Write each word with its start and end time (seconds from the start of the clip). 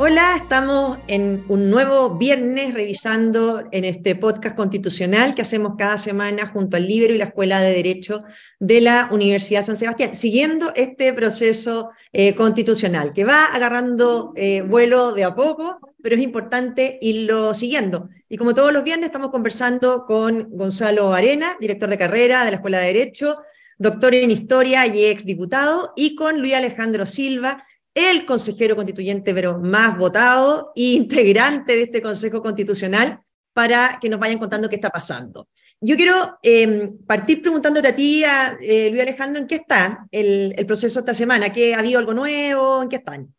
Hola, 0.00 0.36
estamos 0.36 0.98
en 1.08 1.44
un 1.48 1.70
nuevo 1.70 2.10
viernes 2.10 2.72
revisando 2.72 3.64
en 3.72 3.84
este 3.84 4.14
podcast 4.14 4.54
constitucional 4.54 5.34
que 5.34 5.42
hacemos 5.42 5.72
cada 5.76 5.98
semana 5.98 6.52
junto 6.52 6.76
al 6.76 6.86
Libro 6.86 7.12
y 7.12 7.18
la 7.18 7.24
Escuela 7.24 7.60
de 7.60 7.72
Derecho 7.72 8.22
de 8.60 8.80
la 8.80 9.08
Universidad 9.10 9.62
San 9.62 9.76
Sebastián, 9.76 10.14
siguiendo 10.14 10.72
este 10.76 11.12
proceso 11.14 11.90
eh, 12.12 12.36
constitucional 12.36 13.12
que 13.12 13.24
va 13.24 13.46
agarrando 13.46 14.32
eh, 14.36 14.62
vuelo 14.62 15.14
de 15.14 15.24
a 15.24 15.34
poco, 15.34 15.80
pero 16.00 16.14
es 16.14 16.22
importante 16.22 17.00
irlo 17.02 17.52
siguiendo. 17.52 18.08
Y 18.28 18.36
como 18.36 18.54
todos 18.54 18.72
los 18.72 18.84
viernes 18.84 19.06
estamos 19.06 19.30
conversando 19.30 20.04
con 20.06 20.48
Gonzalo 20.52 21.12
Arena, 21.12 21.56
director 21.60 21.90
de 21.90 21.98
carrera 21.98 22.44
de 22.44 22.52
la 22.52 22.56
Escuela 22.58 22.78
de 22.78 22.86
Derecho, 22.86 23.38
doctor 23.78 24.14
en 24.14 24.30
Historia 24.30 24.86
y 24.86 25.06
ex 25.06 25.24
diputado, 25.24 25.92
y 25.96 26.14
con 26.14 26.40
Luis 26.40 26.54
Alejandro 26.54 27.04
Silva, 27.04 27.64
el 27.98 28.24
consejero 28.24 28.76
constituyente, 28.76 29.34
pero 29.34 29.58
más 29.58 29.98
votado 29.98 30.72
e 30.76 30.92
integrante 30.92 31.74
de 31.74 31.82
este 31.82 32.02
Consejo 32.02 32.42
Constitucional, 32.42 33.20
para 33.58 33.98
que 34.00 34.08
nos 34.08 34.20
vayan 34.20 34.38
contando 34.38 34.68
qué 34.68 34.76
está 34.76 34.88
pasando. 34.88 35.48
Yo 35.80 35.96
quiero 35.96 36.38
em, 36.44 36.96
partir 36.98 37.42
preguntándote 37.42 37.88
a 37.88 37.96
ti, 37.96 38.22
a, 38.22 38.56
eh, 38.60 38.88
Luis 38.88 39.02
Alejandro, 39.02 39.40
¿en 39.40 39.48
qué 39.48 39.56
está 39.56 40.06
el, 40.12 40.54
proceso 40.64 41.00
esta 41.00 41.12
semana? 41.12 41.50
¿Qué, 41.50 41.74
¿Ha 41.74 41.80
habido 41.80 41.98
algo 41.98 42.14
nuevo? 42.14 42.84
¿En 42.84 42.88
qué 42.88 42.96
están? 42.96 43.34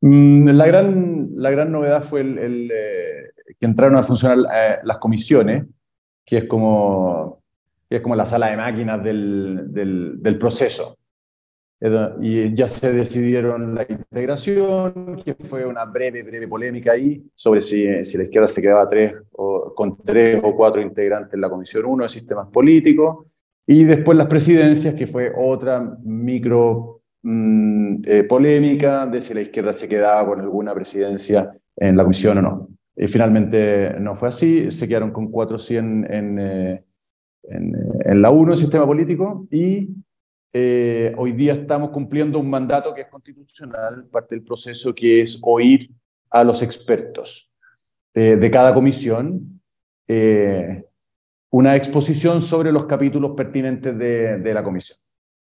Mm, 0.00 0.48
la, 0.48 0.66
gran, 0.66 1.28
la 1.34 1.50
gran 1.50 1.70
novedad 1.70 2.02
fue 2.02 2.22
el, 2.22 2.70
eh, 2.72 3.32
que 3.60 3.66
entraron 3.66 3.96
a 3.96 4.02
funcionar 4.02 4.38
eh, 4.38 4.78
las 4.84 4.96
comisiones, 4.96 5.66
que 6.24 6.38
es 6.38 6.44
como, 6.48 7.42
que 7.90 7.96
es 7.96 8.02
como 8.02 8.16
la 8.16 8.24
sala 8.24 8.46
de 8.46 8.56
máquinas 8.56 9.04
del, 9.04 9.66
del, 9.68 10.14
del 10.22 10.38
proceso 10.38 10.96
y 12.20 12.54
ya 12.54 12.66
se 12.66 12.92
decidieron 12.92 13.74
la 13.74 13.86
integración, 13.86 15.16
que 15.22 15.34
fue 15.34 15.66
una 15.66 15.84
breve, 15.84 16.22
breve 16.22 16.48
polémica 16.48 16.92
ahí 16.92 17.22
sobre 17.34 17.60
si, 17.60 18.04
si 18.04 18.16
la 18.16 18.24
izquierda 18.24 18.48
se 18.48 18.62
quedaba 18.62 18.88
tres 18.88 19.14
o, 19.32 19.74
con 19.74 19.98
tres 20.02 20.40
o 20.42 20.56
cuatro 20.56 20.80
integrantes 20.80 21.34
en 21.34 21.42
la 21.42 21.50
Comisión 21.50 21.84
1 21.84 22.04
de 22.04 22.08
Sistemas 22.08 22.48
Políticos, 22.48 23.26
y 23.66 23.84
después 23.84 24.16
las 24.16 24.28
presidencias, 24.28 24.94
que 24.94 25.06
fue 25.06 25.32
otra 25.36 25.96
micro 26.02 27.02
mm, 27.22 27.96
eh, 28.04 28.24
polémica 28.24 29.06
de 29.06 29.20
si 29.20 29.34
la 29.34 29.42
izquierda 29.42 29.72
se 29.72 29.88
quedaba 29.88 30.26
con 30.26 30.40
alguna 30.40 30.74
presidencia 30.74 31.52
en 31.76 31.96
la 31.96 32.02
Comisión 32.02 32.38
o 32.38 32.42
no. 32.42 32.68
Y 32.96 33.08
finalmente 33.08 33.98
no 34.00 34.16
fue 34.16 34.28
así, 34.28 34.70
se 34.70 34.88
quedaron 34.88 35.10
con 35.10 35.30
400 35.30 36.10
en, 36.10 36.38
eh, 36.38 36.84
en, 37.42 37.72
en 38.04 38.22
la 38.22 38.30
1 38.30 38.56
Sistema 38.56 38.86
Político 38.86 39.46
y 39.50 39.88
eh, 40.56 41.12
hoy 41.18 41.32
día 41.32 41.52
estamos 41.52 41.90
cumpliendo 41.90 42.38
un 42.38 42.48
mandato 42.48 42.94
que 42.94 43.00
es 43.00 43.08
constitucional, 43.08 44.04
parte 44.04 44.36
del 44.36 44.44
proceso 44.44 44.94
que 44.94 45.20
es 45.20 45.40
oír 45.42 45.90
a 46.30 46.44
los 46.44 46.62
expertos 46.62 47.50
eh, 48.14 48.36
de 48.36 48.50
cada 48.52 48.72
comisión, 48.72 49.60
eh, 50.06 50.84
una 51.50 51.74
exposición 51.74 52.40
sobre 52.40 52.70
los 52.70 52.86
capítulos 52.86 53.32
pertinentes 53.32 53.98
de, 53.98 54.38
de, 54.38 54.54
la 54.54 54.62
comisión. 54.62 54.96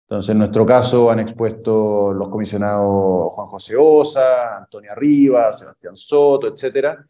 Entonces, 0.07 0.31
en 0.31 0.37
nuestro 0.37 0.65
caso 0.65 1.11
han 1.11 1.19
expuesto 1.19 2.13
los 2.13 2.29
comisionados 2.29 3.33
Juan 3.33 3.47
José 3.47 3.75
Osa, 3.75 4.59
Antonia 4.59 4.95
Rivas, 4.95 5.59
Sebastián 5.59 5.97
Soto, 5.97 6.47
etcétera, 6.47 7.05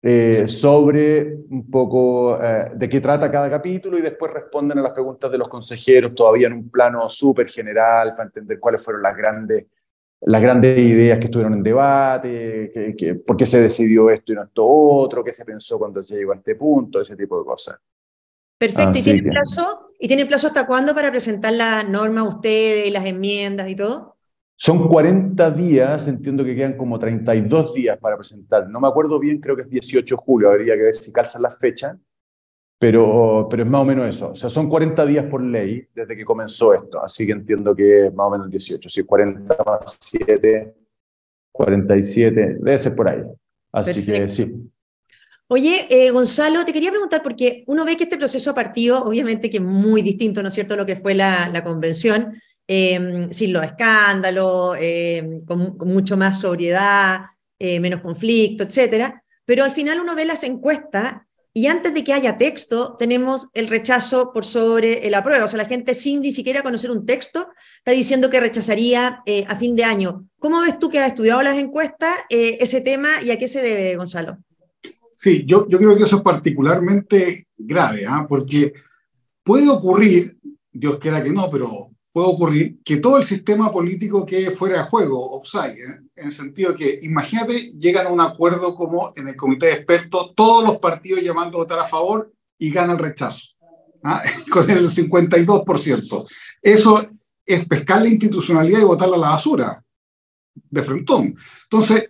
eh, 0.00 0.46
sobre 0.46 1.38
un 1.50 1.68
poco 1.68 2.40
eh, 2.40 2.70
de 2.72 2.88
qué 2.88 3.00
trata 3.00 3.30
cada 3.30 3.50
capítulo 3.50 3.98
y 3.98 4.02
después 4.02 4.32
responden 4.32 4.78
a 4.78 4.82
las 4.82 4.92
preguntas 4.92 5.28
de 5.30 5.38
los 5.38 5.48
consejeros, 5.48 6.14
todavía 6.14 6.46
en 6.46 6.52
un 6.52 6.70
plano 6.70 7.08
súper 7.08 7.48
general, 7.48 8.12
para 8.12 8.26
entender 8.26 8.60
cuáles 8.60 8.84
fueron 8.84 9.02
las 9.02 9.16
grandes, 9.16 9.66
las 10.20 10.40
grandes 10.40 10.78
ideas 10.78 11.18
que 11.18 11.24
estuvieron 11.24 11.54
en 11.54 11.62
debate, 11.64 12.94
que, 12.96 13.16
por 13.16 13.36
qué 13.36 13.44
se 13.44 13.60
decidió 13.60 14.08
esto 14.08 14.32
y 14.32 14.36
no 14.36 14.44
esto 14.44 14.64
otro, 14.64 15.24
qué 15.24 15.32
se 15.32 15.44
pensó 15.44 15.78
cuando 15.80 16.04
se 16.04 16.14
llegó 16.14 16.32
a 16.32 16.36
este 16.36 16.54
punto, 16.54 17.00
ese 17.00 17.16
tipo 17.16 17.38
de 17.40 17.44
cosas. 17.44 17.76
Perfecto, 18.56 18.98
¿y 18.98 19.02
tiene, 19.02 19.30
plazo, 19.30 19.88
¿y 19.98 20.06
tiene 20.06 20.26
plazo 20.26 20.48
hasta 20.48 20.66
cuándo 20.66 20.94
para 20.94 21.10
presentar 21.10 21.52
la 21.52 21.82
norma 21.82 22.20
a 22.20 22.28
ustedes, 22.28 22.92
las 22.92 23.04
enmiendas 23.04 23.68
y 23.68 23.74
todo? 23.74 24.17
Son 24.60 24.88
40 24.88 25.52
días, 25.52 26.08
entiendo 26.08 26.44
que 26.44 26.56
quedan 26.56 26.76
como 26.76 26.98
32 26.98 27.74
días 27.74 27.96
para 27.96 28.16
presentar. 28.16 28.68
No 28.68 28.80
me 28.80 28.88
acuerdo 28.88 29.20
bien, 29.20 29.40
creo 29.40 29.54
que 29.54 29.62
es 29.62 29.70
18 29.70 30.16
de 30.16 30.20
julio, 30.20 30.50
habría 30.50 30.74
que 30.74 30.82
ver 30.82 30.96
si 30.96 31.12
calzan 31.12 31.42
las 31.42 31.56
fechas, 31.56 31.96
pero, 32.76 33.46
pero 33.48 33.62
es 33.62 33.70
más 33.70 33.82
o 33.82 33.84
menos 33.84 34.08
eso. 34.08 34.32
O 34.32 34.34
sea, 34.34 34.50
son 34.50 34.68
40 34.68 35.06
días 35.06 35.26
por 35.26 35.44
ley 35.44 35.86
desde 35.94 36.16
que 36.16 36.24
comenzó 36.24 36.74
esto, 36.74 37.00
así 37.00 37.24
que 37.24 37.32
entiendo 37.32 37.72
que 37.72 38.06
es 38.06 38.14
más 38.14 38.26
o 38.26 38.30
menos 38.30 38.50
18. 38.50 38.88
Si 38.88 39.04
40 39.04 39.56
más 39.64 39.96
7, 40.00 40.74
47, 41.52 42.56
debe 42.58 42.78
ser 42.78 42.96
por 42.96 43.08
ahí. 43.08 43.22
Así 43.70 44.04
que 44.04 44.28
sí. 44.28 44.56
Oye, 45.46 45.86
eh, 45.88 46.10
Gonzalo, 46.10 46.64
te 46.64 46.72
quería 46.72 46.90
preguntar, 46.90 47.22
porque 47.22 47.62
uno 47.68 47.84
ve 47.84 47.96
que 47.96 48.04
este 48.04 48.18
proceso 48.18 48.50
ha 48.50 48.54
partido, 48.56 49.04
obviamente 49.04 49.50
que 49.50 49.58
es 49.58 49.62
muy 49.62 50.02
distinto, 50.02 50.42
¿no 50.42 50.48
es 50.48 50.54
cierto?, 50.54 50.74
a 50.74 50.78
lo 50.78 50.84
que 50.84 50.96
fue 50.96 51.14
la, 51.14 51.48
la 51.48 51.62
convención, 51.62 52.34
Em, 52.70 53.32
sin 53.32 53.54
los 53.54 53.64
escándalos, 53.64 54.76
em, 54.78 55.42
con, 55.46 55.78
mucho 55.86 56.18
más 56.18 56.38
sobriedad, 56.38 57.20
eh, 57.58 57.80
menos 57.80 58.00
conflicto, 58.00 58.64
etc. 58.64 59.14
Pero 59.46 59.64
al 59.64 59.70
final 59.70 60.00
uno 60.00 60.14
ve 60.14 60.26
las 60.26 60.44
encuestas 60.44 61.14
y 61.54 61.66
antes 61.66 61.94
de 61.94 62.04
que 62.04 62.12
haya 62.12 62.36
texto, 62.36 62.94
tenemos 62.98 63.48
el 63.54 63.68
rechazo 63.68 64.32
por 64.34 64.44
sobre 64.44 65.06
el 65.06 65.14
apruebo. 65.14 65.46
O 65.46 65.48
sea, 65.48 65.56
la 65.56 65.64
gente 65.64 65.94
sin 65.94 66.20
ni 66.20 66.30
siquiera 66.30 66.62
conocer 66.62 66.90
un 66.90 67.06
texto 67.06 67.48
está 67.78 67.92
diciendo 67.92 68.28
que 68.28 68.38
rechazaría 68.38 69.22
eh, 69.24 69.46
a 69.48 69.56
fin 69.56 69.74
de 69.74 69.84
año. 69.84 70.28
¿Cómo 70.38 70.60
ves 70.60 70.78
tú 70.78 70.90
que 70.90 70.98
has 70.98 71.08
estudiado 71.08 71.40
las 71.42 71.56
encuestas 71.56 72.14
eh, 72.28 72.58
ese 72.60 72.82
tema 72.82 73.08
y 73.24 73.30
a 73.30 73.38
qué 73.38 73.48
se 73.48 73.62
debe, 73.62 73.96
Gonzalo? 73.96 74.36
Sí, 75.16 75.44
yo, 75.46 75.66
yo 75.70 75.78
creo 75.78 75.96
que 75.96 76.02
eso 76.02 76.18
es 76.18 76.22
particularmente 76.22 77.48
grave, 77.56 78.04
¿ah? 78.06 78.26
porque 78.28 78.74
puede 79.42 79.70
ocurrir, 79.70 80.36
Dios 80.70 80.98
quiera 80.98 81.22
que 81.22 81.30
no, 81.30 81.50
pero 81.50 81.92
puede 82.12 82.26
ocurrir 82.28 82.78
que 82.84 82.96
todo 82.96 83.18
el 83.18 83.24
sistema 83.24 83.70
político 83.70 84.24
quede 84.24 84.50
fuera 84.50 84.78
de 84.78 84.88
juego, 84.88 85.32
offside, 85.32 85.78
¿eh? 85.78 86.00
en 86.16 86.26
el 86.26 86.32
sentido 86.32 86.74
que, 86.74 86.98
imagínate, 87.02 87.72
llegan 87.78 88.06
a 88.06 88.10
un 88.10 88.20
acuerdo 88.20 88.74
como 88.74 89.12
en 89.16 89.28
el 89.28 89.36
comité 89.36 89.66
de 89.66 89.72
expertos, 89.74 90.32
todos 90.34 90.64
los 90.64 90.78
partidos 90.78 91.22
llamando 91.22 91.58
a 91.58 91.62
votar 91.62 91.78
a 91.78 91.86
favor 91.86 92.32
y 92.58 92.70
gana 92.70 92.94
el 92.94 92.98
rechazo, 92.98 93.48
¿ah? 94.02 94.22
con 94.50 94.68
el 94.70 94.88
52%. 94.88 96.26
Eso 96.62 97.08
es 97.44 97.66
pescar 97.66 98.02
la 98.02 98.08
institucionalidad 98.08 98.80
y 98.80 98.84
votarla 98.84 99.16
a 99.16 99.20
la 99.20 99.30
basura, 99.30 99.84
de 100.70 100.82
frontón. 100.82 101.36
Entonces, 101.64 102.08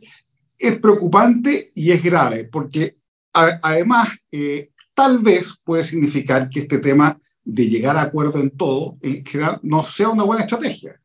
es 0.59 0.79
preocupante 0.79 1.71
y 1.75 1.93
es 1.93 2.03
grave, 2.03 2.45
porque 2.45 2.97
además, 3.33 4.09
eh, 4.33 4.71
tal 4.95 5.19
vez 5.21 5.55
puede 5.63 5.85
significar 5.85 6.49
que 6.49 6.61
este 6.61 6.79
tema 6.79 7.21
de 7.51 7.67
llegar 7.67 7.97
a 7.97 8.03
acuerdo 8.03 8.41
en 8.41 8.51
todo, 8.51 8.99
en 9.01 9.25
general, 9.25 9.59
no 9.63 9.83
sea 9.83 10.11
una 10.11 10.23
buena 10.23 10.43
estrategia. 10.43 11.01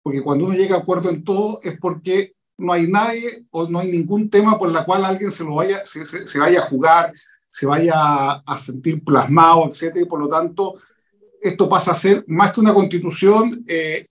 Porque 0.00 0.22
cuando 0.22 0.44
uno 0.44 0.54
llega 0.54 0.76
a 0.76 0.78
acuerdo 0.78 1.10
en 1.10 1.24
todo 1.24 1.58
es 1.60 1.76
porque 1.76 2.34
no 2.56 2.72
hay 2.72 2.86
nadie 2.86 3.46
o 3.50 3.68
no 3.68 3.80
hay 3.80 3.90
ningún 3.90 4.30
tema 4.30 4.56
por 4.56 4.70
el 4.70 4.84
cual 4.84 5.04
alguien 5.04 5.32
se, 5.32 5.42
lo 5.42 5.56
vaya, 5.56 5.82
se, 5.84 6.38
vaya 6.38 6.60
a 6.60 6.66
jugar, 6.66 7.12
se 7.50 7.66
vaya 7.66 7.94
a 7.96 8.58
sentir 8.58 9.02
plasmado, 9.02 9.68
etc. 9.68 9.96
Y 10.02 10.04
por 10.04 10.20
lo 10.20 10.28
tanto, 10.28 10.76
esto 11.40 11.68
pasa 11.68 11.90
a 11.90 11.96
ser 11.96 12.24
más 12.28 12.52
que 12.52 12.60
una 12.60 12.72
constitución, 12.72 13.64
eh, 13.66 14.06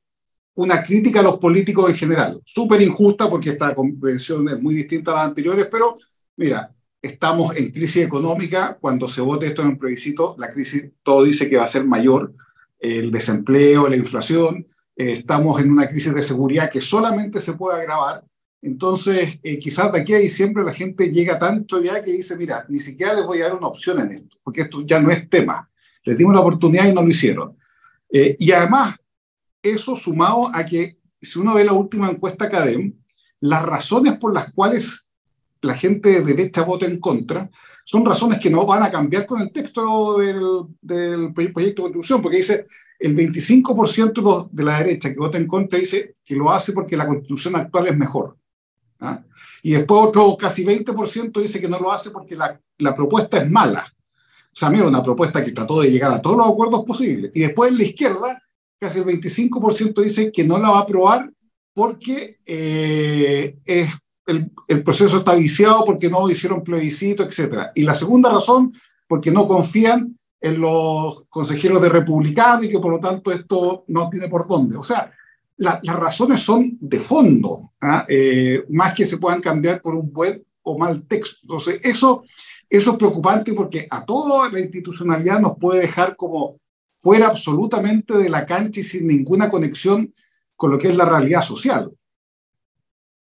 una 0.55 0.83
crítica 0.83 1.21
a 1.21 1.23
los 1.23 1.37
políticos 1.37 1.89
en 1.89 1.95
general. 1.95 2.41
Súper 2.43 2.81
injusta 2.81 3.29
porque 3.29 3.51
esta 3.51 3.73
convención 3.73 4.49
es 4.49 4.61
muy 4.61 4.75
distinta 4.75 5.11
a 5.11 5.15
las 5.15 5.27
anteriores, 5.27 5.67
pero 5.71 5.95
mira, 6.35 6.69
estamos 7.07 7.56
en 7.56 7.72
crisis 7.72 8.03
económica, 8.03 8.78
cuando 8.79 9.07
se 9.07 9.22
vote 9.22 9.47
esto 9.47 9.62
en 9.62 9.69
un 9.69 9.78
plebiscito, 9.78 10.35
la 10.38 10.51
crisis 10.51 10.91
todo 11.03 11.23
dice 11.23 11.50
que 11.50 11.57
va 11.57 11.66
a 11.66 11.68
ser 11.68 11.85
mayor, 11.85 12.34
el 12.79 13.12
desempleo, 13.12 13.88
la 13.88 13.95
inflación, 13.95 14.66
eh, 14.95 15.13
estamos 15.13 15.59
en 15.62 15.72
una 15.72 15.88
crisis 15.88 16.13
de 16.13 16.22
seguridad 16.22 16.69
que 16.69 16.81
solamente 16.81 17.41
se 17.41 17.53
puede 17.53 17.79
agravar. 17.79 18.23
Entonces, 18.62 19.40
eh, 19.44 19.59
quizás 19.59 19.91
de 19.91 20.01
aquí 20.01 20.13
a 20.13 20.18
diciembre 20.18 20.63
la 20.63 20.74
gente 20.74 21.12
llega 21.12 21.38
tanto 21.38 21.81
ya 21.81 22.04
que 22.04 22.12
dice, 22.12 22.36
mira, 22.36 22.65
ni 22.68 22.80
siquiera 22.80 23.13
les 23.13 23.25
voy 23.25 23.39
a 23.39 23.45
dar 23.45 23.56
una 23.56 23.68
opción 23.68 24.00
en 24.00 24.12
esto, 24.12 24.38
porque 24.44 24.62
esto 24.62 24.81
ya 24.86 25.00
no 25.00 25.10
es 25.10 25.30
tema. 25.30 25.69
Les 26.03 26.18
dimos 26.18 26.33
la 26.33 26.42
oportunidad 26.42 26.88
y 26.88 26.94
no 26.94 27.03
lo 27.03 27.10
hicieron. 27.10 27.57
Eh, 28.12 28.36
y 28.39 28.51
además, 28.51 28.95
eso 29.62 29.95
sumado 29.95 30.50
a 30.53 30.65
que, 30.65 30.98
si 31.21 31.39
uno 31.39 31.53
ve 31.53 31.63
la 31.63 31.74
última 31.74 32.10
encuesta 32.10 32.50
CADEM, 32.50 32.94
las 33.39 33.63
razones 33.63 34.18
por 34.18 34.33
las 34.33 34.51
cuales 34.53 35.06
la 35.62 35.75
gente 35.75 36.09
de 36.09 36.21
derecha 36.21 36.63
vota 36.63 36.86
en 36.86 37.00
contra, 37.00 37.50
son 37.83 38.06
razones 38.06 38.39
que 38.39 38.50
no 38.50 38.65
van 38.65 38.83
a 38.83 38.92
cambiar 38.92 39.25
con 39.25 39.42
el 39.42 39.51
texto 39.51 40.18
del, 40.18 40.63
del 40.81 41.33
proyecto 41.33 41.63
de 41.63 41.74
constitución, 41.74 42.21
porque 42.21 42.38
dice 42.38 42.68
el 43.00 43.15
25% 43.15 44.50
de 44.51 44.63
la 44.63 44.80
derecha 44.80 45.09
que 45.09 45.19
vota 45.19 45.38
en 45.38 45.48
contra 45.48 45.80
dice 45.80 46.15
que 46.24 46.36
lo 46.36 46.51
hace 46.51 46.74
porque 46.74 46.98
la 46.98 47.07
constitución 47.07 47.56
actual 47.56 47.88
es 47.88 47.98
mejor. 47.98 48.38
¿ah? 49.00 49.24
Y 49.63 49.71
después 49.71 50.01
otro 50.01 50.36
casi 50.38 50.65
20% 50.65 51.42
dice 51.42 51.62
que 51.62 51.69
no 51.69 51.80
lo 51.80 51.92
hace 51.92 52.12
porque 52.12 52.36
la, 52.36 52.60
la 52.80 52.95
propuesta 52.95 53.38
es 53.38 53.50
mala. 53.50 53.86
O 54.57 54.60
sea, 54.60 54.69
mira, 54.69 54.88
una 54.88 55.03
propuesta 55.03 55.44
que 55.44 55.51
trató 55.51 55.81
de 55.81 55.92
llegar 55.92 56.12
a 56.12 56.21
todos 56.21 56.38
los 56.38 56.48
acuerdos 56.48 56.83
posibles. 56.83 57.31
Y 57.36 57.42
después 57.42 57.71
en 57.71 57.77
la 57.77 57.83
izquierda, 57.83 58.44
casi 58.80 59.00
el 59.00 59.06
25% 59.06 60.01
dice 60.01 60.31
que 60.31 60.44
no 60.44 60.57
la 60.57 60.71
va 60.71 60.80
a 60.80 60.81
aprobar 60.81 61.31
porque 61.74 62.39
eh, 62.44 63.56
es 63.63 63.92
el, 64.27 64.83
proceso 64.83 65.18
está 65.18 65.33
viciado 65.35 65.83
porque 65.85 66.09
no 66.09 66.29
hicieron 66.29 66.63
plebiscito, 66.63 67.24
etc. 67.24 67.69
Y 67.75 67.83
la 67.83 67.95
segunda 67.95 68.29
razón, 68.29 68.74
porque 69.07 69.31
no 69.31 69.47
confían 69.47 70.18
en 70.39 70.62
los 70.62 71.24
consejeros 71.29 71.81
de 71.81 71.89
republicano 71.89 72.63
y 72.63 72.69
que 72.69 72.79
por 72.79 72.91
lo 72.91 73.00
tanto 73.00 73.31
esto 73.31 73.85
no 73.88 74.09
tiene 74.09 74.27
por 74.27 74.47
dónde. 74.47 74.77
O 74.77 74.83
sea, 74.83 75.12
las 75.57 75.81
razones 75.83 76.41
son 76.41 76.77
de 76.79 77.00
fondo, 77.00 77.71
¿ah? 77.81 78.06
eh, 78.07 78.63
más 78.69 78.94
que 78.94 79.06
se 79.06 79.18
puedan 79.18 79.41
cambiar 79.41 79.81
por 79.81 79.95
un 79.95 80.12
buen 80.13 80.44
o 80.62 80.77
mal 80.77 81.03
texto. 81.07 81.38
Entonces, 81.41 81.79
eso, 81.81 82.24
eso 82.69 82.91
es 82.91 82.97
preocupante 82.97 83.53
porque 83.53 83.88
a 83.89 84.06
toda 84.06 84.51
la 84.51 84.59
institucionalidad 84.59 85.39
nos 85.39 85.57
puede 85.57 85.81
dejar 85.81 86.15
como 86.15 86.59
fuera 86.97 87.27
absolutamente 87.27 88.18
de 88.18 88.29
la 88.29 88.45
cancha 88.45 88.81
y 88.81 88.83
sin 88.83 89.07
ninguna 89.07 89.50
conexión 89.50 90.13
con 90.56 90.71
lo 90.71 90.77
que 90.77 90.89
es 90.89 90.97
la 90.97 91.06
realidad 91.06 91.41
social. 91.41 91.91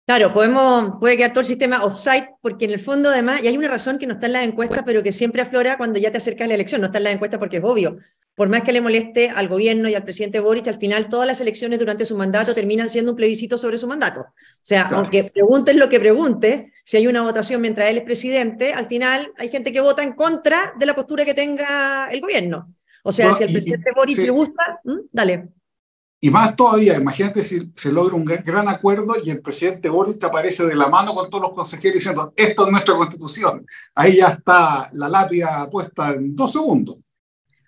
Claro, 0.09 0.33
podemos, 0.33 0.95
puede 0.99 1.17
quedar 1.17 1.33
todo 1.33 1.41
el 1.41 1.45
sistema 1.45 1.83
offside, 1.83 2.29
porque 2.41 2.65
en 2.65 2.71
el 2.71 2.79
fondo 2.79 3.09
además, 3.09 3.43
y 3.43 3.47
hay 3.47 3.55
una 3.55 3.67
razón 3.67 3.99
que 3.99 4.07
no 4.07 4.15
está 4.15 4.25
en 4.25 4.33
la 4.33 4.43
encuesta, 4.43 4.83
pero 4.83 5.03
que 5.03 5.11
siempre 5.11 5.43
aflora 5.43 5.77
cuando 5.77 5.99
ya 5.99 6.11
te 6.11 6.17
acercas 6.17 6.45
a 6.45 6.47
la 6.47 6.55
elección, 6.55 6.81
no 6.81 6.87
está 6.87 6.97
en 6.97 7.03
la 7.03 7.11
encuesta 7.11 7.37
porque 7.37 7.57
es 7.57 7.63
obvio. 7.63 7.99
Por 8.33 8.49
más 8.49 8.63
que 8.63 8.71
le 8.71 8.81
moleste 8.81 9.29
al 9.29 9.47
gobierno 9.47 9.87
y 9.87 9.93
al 9.93 10.03
presidente 10.03 10.39
Boric, 10.39 10.67
al 10.67 10.79
final 10.79 11.09
todas 11.09 11.27
las 11.27 11.41
elecciones 11.41 11.77
durante 11.77 12.05
su 12.05 12.17
mandato 12.17 12.55
terminan 12.55 12.89
siendo 12.89 13.11
un 13.11 13.17
plebiscito 13.17 13.59
sobre 13.59 13.77
su 13.77 13.85
mandato. 13.85 14.21
O 14.21 14.63
sea, 14.63 14.89
aunque 14.93 15.25
preguntes 15.25 15.75
lo 15.75 15.89
que 15.89 15.99
preguntes, 15.99 16.71
si 16.83 16.97
hay 16.97 17.05
una 17.05 17.21
votación 17.21 17.61
mientras 17.61 17.91
él 17.91 17.99
es 17.99 18.03
presidente, 18.03 18.73
al 18.73 18.87
final 18.87 19.31
hay 19.37 19.49
gente 19.49 19.71
que 19.71 19.79
vota 19.79 20.01
en 20.01 20.13
contra 20.13 20.73
de 20.79 20.87
la 20.87 20.95
postura 20.95 21.23
que 21.23 21.35
tenga 21.35 22.07
el 22.11 22.19
gobierno. 22.19 22.73
O 23.03 23.11
sea, 23.11 23.31
si 23.31 23.43
al 23.43 23.51
presidente 23.51 23.91
Boric 23.95 24.17
le 24.17 24.31
gusta, 24.31 24.81
dale. 25.11 25.49
Y 26.21 26.29
más 26.29 26.55
todavía, 26.55 26.95
imagínate 26.95 27.43
si 27.45 27.71
se 27.73 27.91
logra 27.91 28.15
un 28.15 28.25
gran, 28.25 28.67
acuerdo 28.67 29.13
y 29.23 29.29
el 29.29 29.39
presidente 29.39 29.87
Boric 29.87 30.21
aparece 30.23 30.65
de 30.65 30.75
la 30.75 30.89
mano 30.89 31.15
con 31.15 31.29
todos 31.29 31.43
los 31.43 31.55
consejeros 31.55 31.95
diciendo, 31.95 32.33
esto 32.35 32.65
es 32.65 32.71
nuestra 32.71 32.95
constitución. 32.95 33.65
Ahí 33.95 34.17
ya 34.17 34.27
está 34.27 34.89
la 34.93 35.07
lápida 35.07 35.69
puesta 35.69 36.11
en 36.11 36.35
dos 36.35 36.51
segundos. 36.51 36.97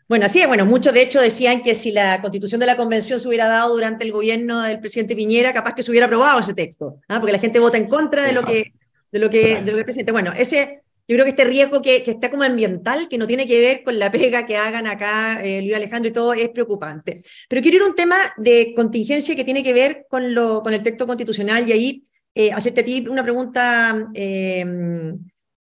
Bueno, 0.10 0.26
así 0.26 0.42
es. 0.42 0.48
Bueno, 0.48 0.66
muchos 0.66 0.94
de 0.94 1.02
hecho 1.02 1.22
decían 1.22 1.64
que 1.64 1.74
si 1.76 1.94
la 1.94 2.20
constitución 2.20 2.60
de 2.60 2.66
la 2.66 2.76
convención 2.76 3.22
se 3.22 3.28
hubiera 3.30 3.48
dado 3.48 3.74
durante 3.74 4.04
el 4.04 4.12
gobierno 4.12 4.62
del 4.64 4.82
presidente 4.82 5.16
Piñera, 5.16 5.54
capaz 5.54 5.74
que 5.74 5.84
se 5.84 5.92
hubiera 5.92 6.08
aprobado 6.08 6.38
ese 6.42 6.54
texto, 6.54 6.98
¿ah? 7.08 7.22
porque 7.22 7.32
la 7.32 7.40
gente 7.40 7.60
vota 7.60 7.78
en 7.78 7.88
contra 7.88 8.26
de 8.26 8.34
lo, 8.34 8.44
que, 8.44 8.74
de, 9.14 9.20
lo 9.20 9.30
que, 9.30 9.62
de 9.62 9.72
lo 9.72 9.72
que 9.72 9.80
el 9.80 9.86
presidente. 9.86 10.12
Bueno, 10.12 10.34
ese 10.36 10.81
yo 11.12 11.18
creo 11.18 11.26
que 11.26 11.32
este 11.32 11.44
riesgo 11.44 11.82
que, 11.82 12.04
que, 12.04 12.12
está 12.12 12.32
como 12.32 12.44
ambiental, 12.44 13.10
que 13.10 13.18
no 13.18 13.28
tiene 13.28 13.46
que 13.46 13.60
ver 13.60 13.84
con 13.84 14.00
la 14.00 14.10
pega 14.10 14.46
que 14.46 14.56
hagan 14.56 14.88
acá 14.88 15.44
eh, 15.44 15.62
Luis 15.62 15.76
Alejandro 15.76 16.08
y 16.08 16.14
todo, 16.14 16.34
es 16.34 16.48
preocupante. 16.50 17.22
Pero 17.50 17.62
quiero 17.62 17.78
ir 17.78 17.84
a 17.84 17.88
un 17.88 17.96
tema 17.96 18.16
de 18.38 18.74
contingencia 18.74 19.36
que 19.36 19.44
tiene 19.44 19.62
que 19.62 19.74
ver 19.74 20.06
con, 20.10 20.34
lo, 20.34 20.64
con 20.64 20.74
el 20.74 20.82
texto 20.82 21.06
constitucional 21.06 21.68
y 21.68 21.74
ahí 21.74 22.04
eh, 22.34 22.54
hacerte 22.54 22.80
a 22.80 22.86
ti 22.86 23.06
una 23.10 23.24
pregunta, 23.24 24.10
eh, 24.14 24.66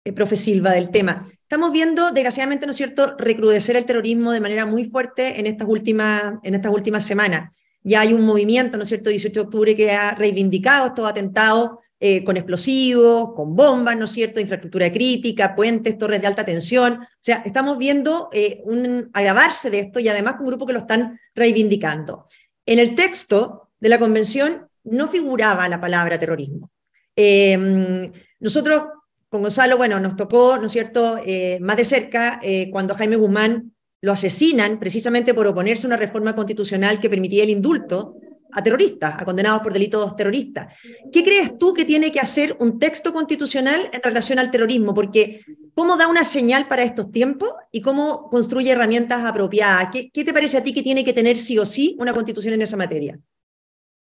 eh, 0.05 0.13
profe 0.13 0.37
Silva, 0.37 0.71
del 0.71 0.89
tema. 0.89 1.27
Estamos 1.41 1.73
viendo, 1.73 2.11
desgraciadamente, 2.11 2.65
¿no 2.65 2.71
es 2.71 2.77
cierto?, 2.77 3.17
recrudecer 3.17 3.75
el 3.75 3.85
terrorismo 3.85 4.31
de 4.31 4.39
manera 4.39 4.65
muy 4.65 4.85
fuerte 4.85 5.37
en 5.37 5.47
estas 5.47 5.67
últimas, 5.67 6.35
en 6.43 6.55
estas 6.55 6.73
últimas 6.73 7.05
semanas. 7.05 7.53
Ya 7.83 7.99
hay 7.99 8.13
un 8.13 8.25
movimiento, 8.25 8.77
¿no 8.77 8.83
es 8.83 8.89
cierto?, 8.89 9.09
18 9.09 9.37
de 9.37 9.45
octubre 9.45 9.75
que 9.75 9.91
ha 9.91 10.15
reivindicado 10.15 10.87
estos 10.87 11.09
atentados 11.09 11.71
eh, 12.03 12.23
con 12.23 12.35
explosivos, 12.35 13.35
con 13.35 13.55
bombas, 13.55 13.95
¿no 13.95 14.05
es 14.05 14.11
cierto?, 14.11 14.39
infraestructura 14.39 14.91
crítica, 14.91 15.55
puentes, 15.55 15.99
torres 15.99 16.19
de 16.19 16.25
alta 16.25 16.43
tensión. 16.43 16.93
O 16.93 17.07
sea, 17.19 17.43
estamos 17.45 17.77
viendo 17.77 18.27
eh, 18.33 18.59
un 18.65 19.11
agravarse 19.13 19.69
de 19.69 19.81
esto 19.81 19.99
y 19.99 20.07
además 20.07 20.33
con 20.33 20.45
un 20.45 20.47
grupo 20.47 20.65
que 20.65 20.73
lo 20.73 20.79
están 20.79 21.19
reivindicando. 21.35 22.25
En 22.65 22.79
el 22.79 22.95
texto 22.95 23.69
de 23.79 23.89
la 23.89 23.99
convención 23.99 24.67
no 24.83 25.09
figuraba 25.09 25.69
la 25.69 25.79
palabra 25.79 26.19
terrorismo. 26.19 26.71
Em, 27.15 28.11
nosotros, 28.39 28.83
con 29.29 29.43
Gonzalo, 29.43 29.77
bueno, 29.77 29.99
nos 29.99 30.15
tocó, 30.15 30.57
¿no 30.57 30.65
es 30.65 30.71
cierto?, 30.71 31.19
eh, 31.23 31.59
más 31.61 31.77
de 31.77 31.85
cerca 31.85 32.39
cuando 32.71 32.95
Jaime 32.95 33.15
Guzmán 33.17 33.75
lo 34.01 34.11
asesinan 34.11 34.79
precisamente 34.79 35.35
por 35.35 35.45
oponerse 35.45 35.85
a 35.85 35.89
una 35.89 35.97
reforma 35.97 36.35
constitucional 36.35 36.99
que 36.99 37.11
permitía 37.11 37.43
el 37.43 37.51
indulto 37.51 38.15
a 38.51 38.63
terroristas, 38.63 39.21
a 39.21 39.25
condenados 39.25 39.61
por 39.61 39.73
delitos 39.73 40.15
terroristas. 40.15 40.77
¿Qué 41.11 41.23
crees 41.23 41.57
tú 41.57 41.73
que 41.73 41.85
tiene 41.85 42.11
que 42.11 42.19
hacer 42.19 42.55
un 42.59 42.79
texto 42.79 43.13
constitucional 43.13 43.89
en 43.91 44.01
relación 44.01 44.39
al 44.39 44.51
terrorismo? 44.51 44.93
Porque 44.93 45.41
¿cómo 45.73 45.97
da 45.97 46.07
una 46.07 46.23
señal 46.23 46.67
para 46.67 46.83
estos 46.83 47.11
tiempos 47.11 47.53
y 47.71 47.81
cómo 47.81 48.29
construye 48.29 48.71
herramientas 48.71 49.23
apropiadas? 49.23 49.89
¿Qué, 49.91 50.09
te 50.23 50.33
parece 50.33 50.57
a 50.57 50.63
ti 50.63 50.73
que 50.73 50.83
tiene 50.83 51.03
que 51.03 51.13
tener 51.13 51.37
sí 51.37 51.57
o 51.57 51.65
sí 51.65 51.95
una 51.99 52.13
constitución 52.13 52.53
en 52.53 52.61
esa 52.61 52.77
materia? 52.77 53.19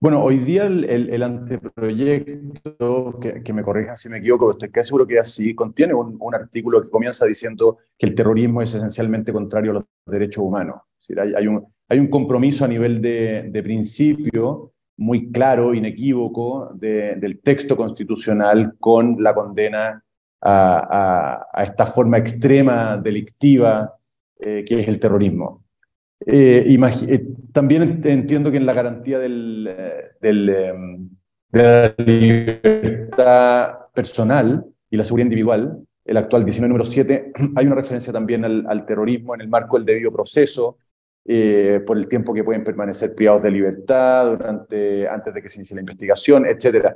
Bueno, 0.01 0.23
hoy 0.23 0.37
día 0.37 0.63
el, 0.63 1.21
anteproyecto, 1.21 3.19
que, 3.19 3.53
me 3.53 3.61
corrijan 3.61 3.97
si 3.97 4.07
me 4.07 4.19
equivoco, 4.19 4.51
estoy 4.51 4.71
casi 4.71 4.87
seguro 4.87 5.05
que 5.05 5.19
así, 5.19 5.53
contiene 5.53 5.93
un, 5.93 6.33
artículo 6.33 6.81
que 6.81 6.89
comienza 6.89 7.25
diciendo 7.25 7.79
que 7.97 8.05
el 8.05 8.15
terrorismo 8.15 8.61
es 8.61 8.73
esencialmente 8.73 9.33
contrario 9.33 9.71
a 9.71 9.73
los 9.73 9.83
derechos 10.05 10.41
humanos. 10.41 10.77
hay, 11.17 11.33
hay 11.33 11.47
un, 11.47 11.67
hay 11.89 11.99
un 11.99 12.07
compromiso 12.07 12.63
a 12.63 12.67
nivel 12.67 13.01
de, 13.01 13.61
principio 13.63 14.71
muy 14.97 15.31
claro, 15.31 15.73
inequívoco, 15.73 16.71
del 16.75 17.39
texto 17.41 17.75
constitucional 17.75 18.75
con 18.79 19.21
la 19.21 19.33
condena 19.33 20.03
a, 20.41 21.47
esta 21.63 21.85
forma 21.87 22.17
extrema 22.17 22.95
delictiva 22.97 23.95
eh, 24.39 24.63
que 24.65 24.79
es 24.79 24.87
el 24.87 24.99
terrorismo. 24.99 25.63
Eh, 26.25 26.77
eh, 27.07 27.27
también 27.51 28.01
entiendo 28.03 28.51
que 28.51 28.57
en 28.57 28.65
la 28.65 28.73
garantía 28.73 29.19
del, 29.19 29.67
em, 30.21 31.09
de 31.51 31.63
la 31.63 31.95
libertad 31.97 33.71
personal 33.93 34.65
y 34.91 34.97
la 34.97 35.03
seguridad 35.03 35.25
individual, 35.25 35.79
el 36.05 36.17
actual 36.17 36.45
19 36.45 36.69
número 36.69 36.85
7, 36.85 37.31
hay 37.55 37.65
una 37.65 37.75
referencia 37.75 38.13
también 38.13 38.45
al, 38.45 38.65
al 38.67 38.85
terrorismo 38.85 39.33
en 39.33 39.41
el 39.41 39.47
marco 39.47 39.77
del 39.77 39.85
debido 39.85 40.11
proceso, 40.11 40.77
eh, 41.25 41.81
por 41.85 41.97
el 41.97 42.07
tiempo 42.07 42.33
que 42.33 42.43
pueden 42.43 42.63
permanecer 42.63 43.13
privados 43.13 43.43
de 43.43 43.51
libertad 43.51 44.31
durante, 44.31 45.07
antes 45.07 45.33
de 45.33 45.41
que 45.41 45.49
se 45.49 45.59
inicie 45.59 45.75
la 45.75 45.81
investigación, 45.81 46.45
etc. 46.45 46.95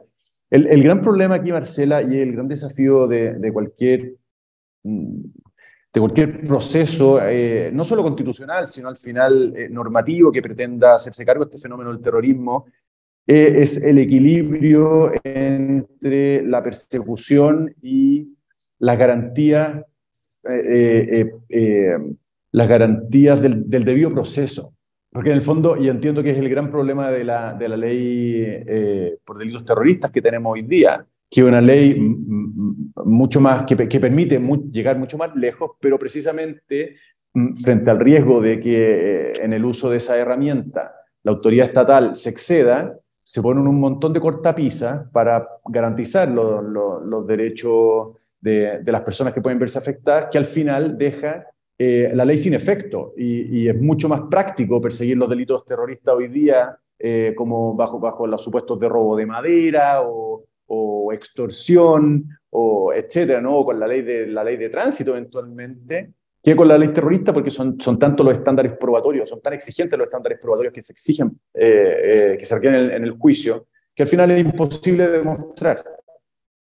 El, 0.49 0.67
el 0.67 0.83
gran 0.83 1.01
problema 1.01 1.35
aquí, 1.35 1.51
Marcela, 1.51 2.01
y 2.01 2.19
el 2.19 2.33
gran 2.33 2.47
desafío 2.47 3.07
de, 3.07 3.33
de 3.33 3.53
cualquier, 3.53 4.13
de 4.83 5.99
cualquier 5.99 6.41
proceso, 6.45 7.19
eh, 7.21 7.69
no 7.73 7.83
solo 7.83 8.01
constitucional, 8.01 8.67
sino 8.67 8.87
al 8.89 8.97
final 8.97 9.53
eh, 9.55 9.69
normativo 9.69 10.31
que 10.31 10.41
pretenda 10.41 10.95
hacerse 10.95 11.25
cargo 11.25 11.45
de 11.45 11.49
este 11.51 11.61
fenómeno 11.61 11.91
del 11.91 12.01
terrorismo, 12.01 12.65
es 13.25 13.81
el 13.81 13.99
equilibrio 13.99 15.09
entre 15.23 16.41
la 16.41 16.61
persecución 16.61 17.73
y 17.81 18.35
las 18.79 18.97
garantías 18.97 19.85
las 22.53 22.67
garantías 22.67 23.41
del, 23.41 23.65
debido 23.67 24.11
proceso. 24.11 24.73
Porque 25.11 25.29
en 25.29 25.35
el 25.35 25.41
fondo, 25.41 25.75
y 25.75 25.89
entiendo 25.89 26.23
que 26.23 26.31
es 26.31 26.37
el 26.37 26.49
gran 26.49 26.71
problema 26.71 27.11
de 27.11 27.23
la, 27.23 27.53
de 27.53 27.67
la 27.67 27.77
ley 27.77 28.43
eh, 28.45 29.17
por 29.25 29.37
delitos 29.37 29.65
terroristas 29.65 30.11
que 30.11 30.21
tenemos 30.21 30.53
hoy 30.53 30.61
día, 30.63 31.05
que 31.29 31.41
es 31.41 31.47
una 31.47 31.61
ley 31.61 31.97
mucho 33.05 33.41
más, 33.41 33.65
que, 33.65 33.75
permite 33.75 34.39
llegar 34.71 34.97
mucho 34.97 35.17
más 35.17 35.35
lejos, 35.35 35.71
pero 35.79 35.99
precisamente 35.99 36.95
frente 37.63 37.89
al 37.89 37.99
riesgo 37.99 38.39
de 38.39 38.59
que 38.59 38.75
eh, 38.75 39.43
en 39.43 39.53
el 39.53 39.65
uso 39.65 39.89
de 39.89 39.97
esa 39.97 40.17
herramienta 40.17 40.93
la 41.23 41.31
autoridad 41.31 41.67
estatal 41.67 42.15
se 42.15 42.29
exceda, 42.29 42.95
se 43.23 43.41
ponen 43.41 43.67
un 43.67 43.79
montón 43.79 44.13
de 44.13 44.19
cortapisas 44.19 45.09
para 45.11 45.47
garantizar 45.65 46.29
los 46.29 47.25
derechos 47.25 48.09
de, 48.39 48.79
de, 48.83 48.91
las 48.91 49.01
personas 49.01 49.33
que 49.33 49.41
pueden 49.41 49.57
verse 49.57 49.77
afectadas, 49.77 50.27
que 50.29 50.37
al 50.37 50.45
final 50.45 50.97
deja 50.97 51.47
eh, 51.85 52.11
la 52.13 52.23
ley 52.23 52.37
sin 52.37 52.53
efecto 52.53 53.13
y, 53.17 53.67
es 53.67 53.75
mucho 53.81 54.07
más 54.07 54.21
práctico 54.31 54.79
perseguir 54.79 55.17
los 55.17 55.29
delitos 55.29 55.65
terroristas 55.65 56.15
hoy 56.15 56.29
día 56.29 56.77
eh, 56.97 57.33
como 57.35 57.75
bajo, 57.75 57.99
bajo 57.99 58.25
los 58.25 58.41
supuestos 58.41 58.79
de 58.79 58.87
robo 58.87 59.17
de 59.17 59.25
madera 59.25 60.01
o, 60.01 60.45
extorsión 61.11 62.25
o 62.49 62.91
etcétera, 62.91 63.39
¿no? 63.39 63.63
con 63.63 63.79
la 63.79 63.85
ley, 63.85 64.01
de, 64.01 64.25
la 64.25 64.43
ley 64.43 64.57
de 64.57 64.69
tránsito 64.69 65.11
eventualmente, 65.11 66.13
que 66.41 66.55
con 66.55 66.67
la 66.67 66.77
ley 66.77 66.91
terrorista 66.91 67.31
porque 67.31 67.51
son, 67.51 67.79
son 67.79 67.99
tantos 67.99 68.25
los 68.25 68.35
estándares 68.35 68.75
probatorios, 68.79 69.29
son 69.29 69.39
tan 69.39 69.53
exigentes 69.53 69.99
los 69.99 70.07
estándares 70.07 70.39
probatorios 70.39 70.73
que 70.73 70.81
se 70.81 70.93
exigen, 70.93 71.39
eh, 71.53 72.37
que 72.39 72.45
se 72.45 72.55
requieren 72.55 72.91
en 72.91 73.03
el 73.03 73.11
juicio, 73.11 73.67
que 73.93 74.03
al 74.03 74.09
final 74.09 74.31
es 74.31 74.43
imposible 74.43 75.07
demostrar 75.07 75.83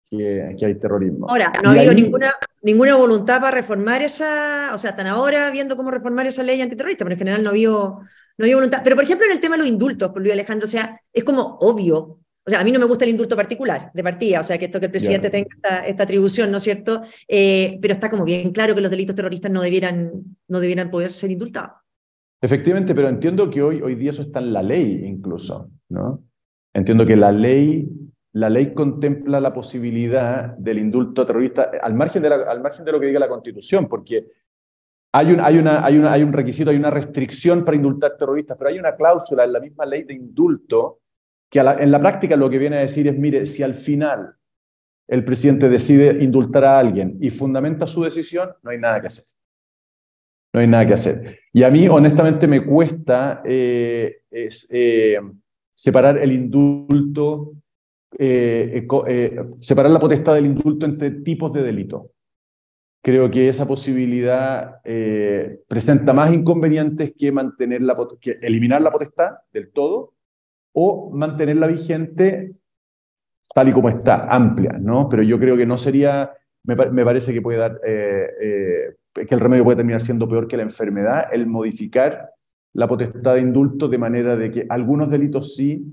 que, 0.09 0.65
hay 0.65 0.75
terrorismo. 0.75 1.29
Ahora, 1.29 1.53
no 1.63 1.69
ha 1.69 1.73
habido 1.73 1.93
ninguna, 1.93 2.33
ninguna 2.61 2.95
voluntad 2.95 3.41
para 3.41 3.57
reformar 3.57 4.01
esa, 4.01 4.71
o 4.73 4.77
sea, 4.77 4.91
están 4.91 5.07
ahora 5.07 5.49
viendo 5.51 5.75
cómo 5.75 5.91
reformar 5.91 6.27
esa 6.27 6.43
ley 6.43 6.61
antiterrorista, 6.61 7.03
pero 7.03 7.13
en 7.13 7.19
general 7.19 7.43
no 7.43 7.49
habido, 7.49 8.01
no 8.37 8.45
había 8.45 8.55
voluntad. 8.55 8.81
Pero, 8.83 8.95
por 8.95 9.05
ejemplo, 9.05 9.25
en 9.25 9.33
el 9.33 9.39
tema 9.39 9.55
de 9.55 9.63
los 9.63 9.67
indultos, 9.67 10.11
por 10.11 10.21
Luis 10.21 10.33
Alejandro, 10.33 10.65
o 10.65 10.69
sea, 10.69 10.99
es 11.11 11.23
como 11.23 11.57
obvio. 11.61 12.19
O 12.43 12.49
sea, 12.49 12.59
a 12.59 12.63
mí 12.63 12.71
no 12.71 12.79
me 12.79 12.85
gusta 12.85 13.05
el 13.05 13.11
indulto 13.11 13.35
particular 13.35 13.91
de 13.93 14.03
partida, 14.03 14.39
o 14.39 14.43
sea, 14.43 14.57
que 14.57 14.65
esto 14.65 14.79
que 14.79 14.87
el 14.87 14.91
presidente 14.91 15.29
tenga 15.29 15.47
esta, 15.85 16.03
atribución, 16.03 16.49
¿no 16.49 16.57
es 16.57 16.63
cierto? 16.63 17.03
Eh, 17.27 17.77
pero 17.79 17.93
está 17.93 18.09
como 18.09 18.25
bien 18.25 18.51
claro 18.51 18.73
que 18.73 18.81
los 18.81 18.89
delitos 18.89 19.15
terroristas 19.15 19.51
no 19.51 19.61
debieran, 19.61 20.11
no 20.47 20.59
debieran 20.59 20.89
poder 20.89 21.11
ser 21.11 21.29
indultados. 21.29 21.73
Efectivamente, 22.41 22.95
pero 22.95 23.09
entiendo 23.09 23.47
que 23.51 23.61
hoy, 23.61 23.81
hoy 23.83 23.93
día 23.93 24.09
eso 24.09 24.23
está 24.23 24.39
en 24.39 24.53
la 24.53 24.63
ley 24.63 25.03
incluso, 25.05 25.69
¿no? 25.89 26.23
Entiendo 26.73 27.05
que 27.05 27.15
la 27.15 27.31
ley 27.31 27.87
la 28.33 28.49
ley 28.49 28.73
contempla 28.73 29.39
la 29.39 29.53
posibilidad 29.53 30.55
del 30.57 30.79
indulto 30.79 31.25
terrorista 31.25 31.71
al 31.81 31.93
margen 31.93 32.23
de, 32.23 32.29
al 32.29 32.61
margen 32.61 32.85
de 32.85 32.91
lo 32.91 32.99
que 32.99 33.07
diga 33.07 33.19
la 33.19 33.27
Constitución, 33.27 33.87
porque 33.87 34.27
hay 35.13 35.31
un, 35.33 35.41
hay, 35.41 35.57
una, 35.57 35.85
hay, 35.85 35.97
una, 35.97 36.13
hay 36.13 36.23
un 36.23 36.31
requisito, 36.31 36.69
hay 36.69 36.77
una 36.77 36.89
restricción 36.89 37.65
para 37.65 37.75
indultar 37.75 38.15
terroristas, 38.17 38.57
pero 38.57 38.69
hay 38.69 38.79
una 38.79 38.95
cláusula 38.95 39.43
en 39.43 39.53
la 39.53 39.59
misma 39.59 39.85
ley 39.85 40.03
de 40.03 40.13
indulto 40.13 40.99
que 41.49 41.59
en 41.59 41.91
la 41.91 41.99
práctica 41.99 42.37
lo 42.37 42.49
que 42.49 42.57
viene 42.57 42.77
a 42.77 42.81
decir 42.81 43.09
es, 43.09 43.17
mire, 43.17 43.45
si 43.45 43.61
al 43.61 43.75
final 43.75 44.35
el 45.05 45.25
presidente 45.25 45.67
decide 45.67 46.23
indultar 46.23 46.63
a 46.63 46.79
alguien 46.79 47.17
y 47.19 47.29
fundamenta 47.29 47.85
su 47.85 48.01
decisión, 48.01 48.51
no 48.63 48.71
hay 48.71 48.77
nada 48.77 49.01
que 49.01 49.07
hacer. 49.07 49.35
No 50.53 50.61
hay 50.61 50.67
nada 50.67 50.87
que 50.87 50.93
hacer. 50.93 51.39
Y 51.51 51.63
a 51.63 51.69
mí, 51.69 51.89
honestamente, 51.89 52.47
me 52.47 52.65
cuesta 52.65 53.41
eh, 53.43 54.21
eh, 54.31 55.19
separar 55.71 56.17
el 56.17 56.31
indulto, 56.31 57.51
eh, 58.17 58.85
separar 59.59 59.91
la 59.91 59.99
potestad 59.99 60.35
del 60.35 60.45
indulto 60.45 60.85
entre 60.85 61.11
tipos 61.11 61.51
de 61.53 61.63
delito. 61.63 62.11
Creo 63.03 63.31
que 63.31 63.49
esa 63.49 63.67
posibilidad 63.67 64.75
presenta 65.67 66.13
más 66.13 66.31
inconvenientes 66.31 67.13
que, 67.17 67.31
mantener 67.31 67.81
que 68.19 68.37
eliminar 68.43 68.79
la 68.81 68.91
potestad 68.91 69.31
del 69.51 69.71
todo 69.71 70.13
o 70.73 71.09
mantenerla 71.11 71.65
vigente 71.65 72.51
tal 73.53 73.69
y 73.69 73.73
como 73.73 73.89
está, 73.89 74.27
amplia, 74.29 74.77
¿no? 74.79 75.09
Pero 75.09 75.23
yo 75.23 75.39
creo 75.39 75.57
que 75.57 75.65
no 75.65 75.77
sería, 75.77 76.31
me, 76.63 76.75
parece 76.75 77.33
que 77.33 77.41
puede 77.41 77.59
dar, 77.59 77.79
eh, 77.85 78.27
eh, 78.41 79.25
que 79.25 79.35
el 79.35 79.39
remedio 79.39 79.63
puede 79.63 79.77
terminar 79.77 80.01
siendo 80.01 80.27
peor 80.27 80.47
que 80.47 80.57
la 80.57 80.63
enfermedad, 80.63 81.25
el 81.31 81.47
modificar 81.47 82.29
la 82.73 82.87
potestad 82.87 83.35
de 83.35 83.41
indulto 83.41 83.89
de 83.89 83.97
manera 83.97 84.37
de 84.37 84.51
que 84.51 84.65
algunos 84.69 85.09
delitos 85.09 85.55
sí 85.55 85.85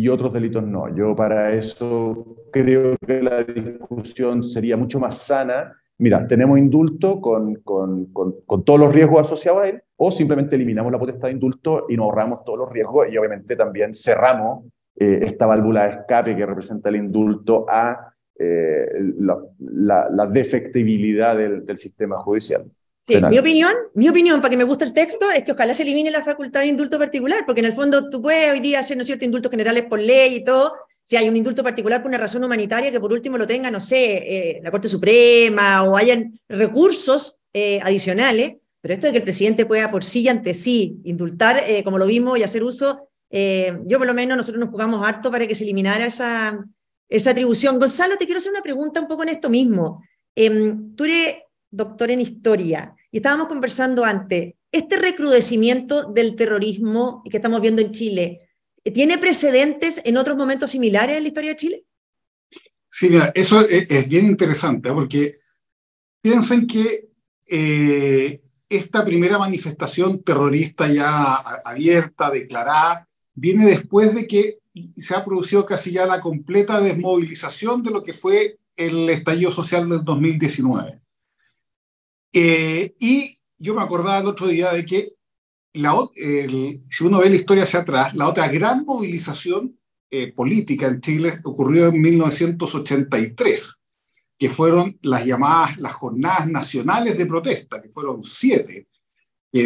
y 0.00 0.08
otros 0.08 0.32
delitos 0.32 0.64
no. 0.64 0.94
Yo 0.94 1.14
para 1.14 1.54
eso 1.54 2.36
creo 2.52 2.96
que 3.06 3.22
la 3.22 3.42
discusión 3.42 4.42
sería 4.42 4.76
mucho 4.76 4.98
más 4.98 5.18
sana. 5.18 5.72
Mira, 5.98 6.26
tenemos 6.26 6.58
indulto 6.58 7.20
con, 7.20 7.56
con, 7.56 8.06
con, 8.06 8.34
con 8.44 8.64
todos 8.64 8.80
los 8.80 8.92
riesgos 8.92 9.20
asociados 9.20 9.62
a 9.62 9.68
él, 9.68 9.82
o 9.96 10.10
simplemente 10.10 10.56
eliminamos 10.56 10.90
la 10.90 10.98
potestad 10.98 11.28
de 11.28 11.34
indulto 11.34 11.86
y 11.88 11.96
nos 11.96 12.04
ahorramos 12.04 12.44
todos 12.44 12.58
los 12.58 12.72
riesgos 12.72 13.06
y 13.10 13.16
obviamente 13.16 13.54
también 13.54 13.94
cerramos 13.94 14.64
eh, 14.96 15.20
esta 15.22 15.46
válvula 15.46 15.84
de 15.84 15.90
escape 15.90 16.36
que 16.36 16.46
representa 16.46 16.88
el 16.88 16.96
indulto 16.96 17.66
a 17.68 18.12
eh, 18.38 18.86
la, 19.18 20.26
defectibilidad 20.26 21.36
del, 21.36 21.78
sistema 21.78 22.18
judicial. 22.18 22.64
Sí, 23.06 23.16
mi 23.20 23.38
opinión, 23.38 23.72
mi 23.94 24.08
opinión, 24.08 24.40
para 24.40 24.50
que 24.50 24.56
me 24.56 24.64
guste 24.64 24.84
el 24.84 24.94
texto, 24.94 25.30
es 25.30 25.44
que 25.44 25.52
ojalá 25.52 25.74
se 25.74 25.82
elimine 25.82 26.10
la 26.10 26.24
facultad 26.24 26.60
de 26.60 26.68
indulto 26.68 26.98
particular, 26.98 27.44
porque 27.44 27.60
en 27.60 27.66
el 27.66 27.74
fondo 27.74 28.08
tú 28.08 28.22
puedes 28.22 28.50
hoy 28.50 28.60
día 28.60 28.78
hacer, 28.78 28.96
¿no 28.96 29.04
cierto?, 29.04 29.24
indultos 29.24 29.50
generales 29.50 29.84
por 29.84 30.00
ley 30.00 30.36
y 30.36 30.44
todo, 30.44 30.74
si 31.04 31.16
hay 31.16 31.28
un 31.28 31.36
indulto 31.36 31.62
particular 31.62 32.00
por 32.00 32.08
una 32.08 32.16
razón 32.16 32.42
humanitaria, 32.42 32.90
que 32.90 32.98
por 33.00 33.12
último 33.12 33.36
lo 33.36 33.46
tenga, 33.46 33.70
no 33.70 33.78
sé, 33.78 34.56
eh, 34.56 34.60
la 34.62 34.70
Corte 34.70 34.88
Suprema 34.88 35.84
o 35.84 35.96
hayan 35.96 36.40
recursos 36.48 37.40
adicionales, 37.82 38.54
pero 38.80 38.94
esto 38.94 39.06
de 39.06 39.12
que 39.12 39.18
el 39.18 39.24
presidente 39.24 39.64
pueda 39.64 39.90
por 39.90 40.02
sí 40.02 40.22
y 40.22 40.28
ante 40.28 40.54
sí 40.54 40.98
indultar, 41.04 41.62
como 41.84 41.98
lo 41.98 42.06
vimos, 42.06 42.36
y 42.38 42.42
hacer 42.42 42.64
uso 42.64 43.10
eh, 43.36 43.80
yo 43.86 43.98
por 43.98 44.06
lo 44.06 44.14
menos 44.14 44.36
nosotros 44.36 44.60
nos 44.60 44.70
jugamos 44.70 45.04
harto 45.04 45.28
para 45.28 45.44
que 45.48 45.56
se 45.56 45.64
eliminara 45.64 46.06
esa, 46.06 46.64
esa 47.08 47.30
atribución. 47.32 47.80
Gonzalo, 47.80 48.16
te 48.16 48.26
quiero 48.26 48.38
hacer 48.38 48.52
una 48.52 48.62
pregunta 48.62 49.00
un 49.00 49.08
poco 49.08 49.24
en 49.24 49.30
esto 49.30 49.50
mismo. 49.50 50.04
Em, 50.36 50.94
tú 50.94 51.02
eres 51.02 51.38
doctor 51.74 52.10
en 52.10 52.20
historia 52.20 52.94
y 53.10 53.18
estábamos 53.18 53.48
conversando 53.48 54.04
antes, 54.04 54.54
este 54.72 54.96
recrudecimiento 54.96 56.02
del 56.12 56.34
terrorismo 56.34 57.22
que 57.30 57.36
estamos 57.36 57.60
viendo 57.60 57.80
en 57.80 57.92
Chile, 57.92 58.48
¿tiene 58.92 59.18
precedentes 59.18 60.00
en 60.04 60.16
otros 60.16 60.36
momentos 60.36 60.70
similares 60.70 61.16
en 61.16 61.22
la 61.22 61.28
historia 61.28 61.50
de 61.50 61.56
Chile? 61.56 61.84
Sí, 62.90 63.08
mira, 63.08 63.32
eso 63.34 63.68
es, 63.68 64.08
bien 64.08 64.26
interesante, 64.26 64.88
¿eh? 64.88 64.92
porque 64.92 65.38
piensen 66.20 66.66
que 66.66 67.08
eh, 67.46 68.40
esta 68.68 69.04
primera 69.04 69.38
manifestación 69.38 70.22
terrorista 70.22 70.88
ya 70.88 71.34
abierta, 71.64 72.30
declarada, 72.30 73.08
viene 73.34 73.66
después 73.66 74.14
de 74.14 74.26
que 74.26 74.58
se 74.96 75.14
ha 75.14 75.24
producido 75.24 75.64
casi 75.66 75.92
ya 75.92 76.06
la 76.06 76.20
completa 76.20 76.80
desmovilización 76.80 77.82
de 77.82 77.90
lo 77.90 78.02
que 78.02 78.12
fue 78.12 78.58
el 78.76 79.08
estallido 79.08 79.50
social 79.50 79.88
del 79.88 80.04
2019. 80.04 81.03
Eh, 82.36 82.96
y 82.98 83.38
yo 83.56 83.74
me 83.74 83.82
acordaba 83.82 84.18
el 84.18 84.26
otro 84.26 84.48
día 84.48 84.72
de 84.72 84.84
que 84.84 85.12
la, 85.74 85.94
si 86.14 87.04
uno 87.04 87.20
ve 87.20 87.30
la 87.30 87.36
historia 87.36 87.62
hacia 87.62 87.80
atrás, 87.80 88.14
la 88.14 88.28
otra 88.28 88.48
gran 88.48 88.84
movilización 88.84 89.78
eh, 90.10 90.32
política 90.32 90.88
en 90.88 91.00
Chile 91.00 91.38
ocurrió 91.44 91.88
en 91.88 92.00
1983, 92.00 93.74
que 94.36 94.50
fueron 94.50 94.98
las 95.02 95.24
llamadas 95.24 95.78
las 95.78 95.94
jornadas 95.94 96.48
nacionales 96.48 97.16
de 97.16 97.26
protesta, 97.26 97.80
que 97.80 97.88
fueron 97.88 98.22
siete, 98.24 98.88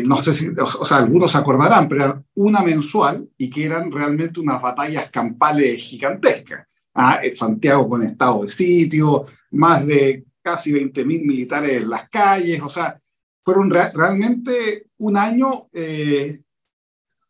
no 0.04 0.22
sé 0.22 0.34
si, 0.34 0.48
o, 0.48 0.84
sea, 0.84 0.98
algunos 0.98 1.32
se 1.32 1.38
acordarán, 1.38 1.88
pero 1.88 2.04
eran 2.04 2.26
una 2.34 2.62
mensual 2.62 3.26
y 3.38 3.48
que 3.48 3.64
eran 3.64 3.90
realmente 3.90 4.38
unas 4.38 4.60
batallas 4.60 5.10
campales 5.10 5.78
gigantescas. 5.82 6.66
¿ah? 6.92 7.20
Santiago 7.32 7.88
con 7.88 8.02
estado 8.02 8.42
de 8.42 8.48
sitio, 8.48 9.25
más 9.52 9.87
de 9.87 10.26
casi 10.49 10.73
20.000 10.73 11.05
militares 11.05 11.83
en 11.83 11.90
las 11.90 12.09
calles, 12.09 12.62
o 12.62 12.71
sea, 12.71 12.99
fueron 13.45 13.71
realmente 13.71 14.87
un 14.97 15.17
año 15.17 15.69
eh, 15.75 16.40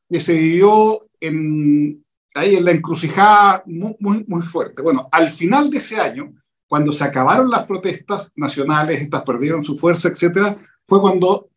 que 0.08 0.20
se 0.20 0.34
vivió 0.34 1.08
en, 1.20 2.04
ahí 2.34 2.54
en 2.54 2.64
la 2.64 2.70
encrucijada 2.70 3.64
muy, 3.66 4.24
muy, 4.26 4.42
fuerte. 4.42 4.82
Bueno, 4.82 5.08
al 5.10 5.30
final 5.30 5.68
de 5.68 5.78
ese 5.78 5.96
año, 5.96 6.32
cuando 6.68 6.92
se 6.92 7.02
acabaron 7.02 7.50
las 7.50 7.66
protestas 7.66 8.30
nacionales, 8.36 9.00
estas 9.00 9.22
perdieron 9.22 9.64
su 9.64 9.76
fuerza, 9.76 10.08
etcétera, 10.08 10.56
fue 10.84 11.00
cuando 11.00 11.50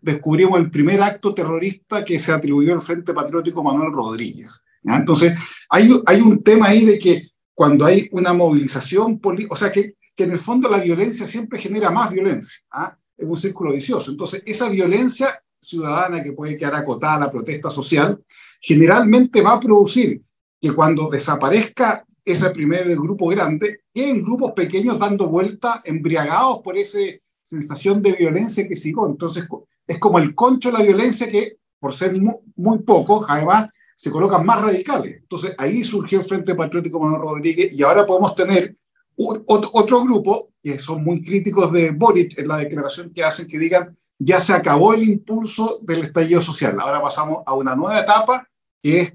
descubrimos 0.00 0.58
el 0.58 0.70
primer 0.70 1.02
acto 1.02 1.32
terrorista 1.32 2.04
que 2.04 2.18
se 2.18 2.30
atribuyó 2.30 2.74
al 2.74 2.82
Frente 2.82 3.14
Patriótico 3.14 3.62
Manuel 3.62 3.92
Rodríguez. 3.92 4.62
Entonces, 4.84 5.32
hay, 5.70 5.90
hay 6.04 6.20
un 6.20 6.42
tema 6.42 6.66
ahí 6.66 6.84
de 6.84 6.98
que 6.98 7.30
cuando 7.54 7.86
hay 7.86 8.06
una 8.12 8.34
movilización 8.34 9.18
política, 9.18 9.54
o 9.54 9.56
sea, 9.56 9.72
que, 9.72 9.94
que 10.16 10.24
en 10.24 10.32
el 10.32 10.40
fondo 10.40 10.68
la 10.68 10.78
violencia 10.78 11.26
siempre 11.26 11.58
genera 11.58 11.90
más 11.90 12.10
violencia, 12.10 12.60
¿ah? 12.72 12.96
es 13.16 13.28
un 13.28 13.36
círculo 13.36 13.72
vicioso. 13.72 14.10
Entonces, 14.10 14.42
esa 14.46 14.68
violencia 14.68 15.42
ciudadana 15.60 16.22
que 16.22 16.32
puede 16.32 16.56
quedar 16.56 16.74
acotada 16.74 17.16
a 17.16 17.20
la 17.20 17.30
protesta 17.30 17.70
social, 17.70 18.22
generalmente 18.60 19.42
va 19.42 19.52
a 19.52 19.60
producir 19.60 20.22
que 20.60 20.72
cuando 20.72 21.10
desaparezca 21.10 22.04
ese 22.24 22.50
primer 22.50 22.88
grupo 22.96 23.28
grande, 23.28 23.82
queden 23.92 24.22
grupos 24.22 24.52
pequeños 24.52 24.98
dando 24.98 25.28
vuelta, 25.28 25.82
embriagados 25.84 26.60
por 26.62 26.76
esa 26.76 26.98
sensación 27.42 28.02
de 28.02 28.12
violencia 28.12 28.66
que 28.66 28.74
sigo. 28.74 29.08
Entonces, 29.08 29.46
es 29.86 29.98
como 29.98 30.18
el 30.18 30.34
concho 30.34 30.70
de 30.70 30.78
la 30.78 30.84
violencia 30.84 31.28
que, 31.28 31.58
por 31.78 31.92
ser 31.92 32.16
muy, 32.56 32.78
pocos, 32.80 33.26
además 33.28 33.68
se 33.94 34.10
colocan 34.10 34.44
más 34.44 34.60
radicales. 34.60 35.18
Entonces 35.22 35.54
ahí 35.56 35.82
surgió 35.82 36.18
el 36.18 36.24
Frente 36.24 36.54
Patriótico 36.54 36.98
Manuel 36.98 37.22
Rodríguez 37.22 37.72
y 37.72 37.82
ahora 37.82 38.04
podemos 38.04 38.34
tener 38.34 38.76
otro, 39.16 40.04
grupo 40.04 40.50
que 40.62 40.78
son 40.78 41.02
muy 41.02 41.22
críticos 41.22 41.72
de 41.72 41.90
Boric 41.90 42.38
en 42.38 42.48
la 42.48 42.58
declaración 42.58 43.12
que 43.12 43.24
hacen 43.24 43.48
que 43.48 43.58
digan 43.58 43.96
ya 44.18 44.40
se 44.40 44.52
acabó 44.52 44.94
el 44.94 45.02
impulso 45.02 45.78
del 45.82 46.02
estallido 46.02 46.40
social. 46.40 46.78
Ahora 46.80 47.02
pasamos 47.02 47.42
a 47.44 47.54
una 47.54 47.76
nueva 47.76 48.00
etapa 48.00 48.48
que 48.82 49.00
es 49.00 49.12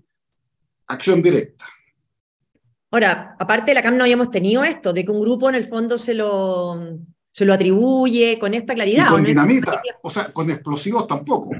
acción 0.87 1.21
directa. 1.21 1.65
Ahora, 2.91 3.35
aparte 3.39 3.71
de 3.71 3.75
la 3.75 3.81
CAM 3.81 3.97
no 3.97 4.03
habíamos 4.03 4.29
tenido 4.29 4.63
esto, 4.63 4.93
de 4.93 5.05
que 5.05 5.11
un 5.11 5.21
grupo 5.21 5.49
en 5.49 5.55
el 5.55 5.67
fondo 5.67 5.97
se 5.97 6.13
lo, 6.13 6.99
se 7.31 7.45
lo 7.45 7.53
atribuye 7.53 8.37
con 8.37 8.53
esta 8.53 8.73
claridad. 8.73 9.09
con 9.09 9.23
dinamita, 9.23 9.81
o 10.01 10.09
sea, 10.09 10.31
con 10.33 10.51
explosivos 10.51 11.07
tampoco. 11.07 11.51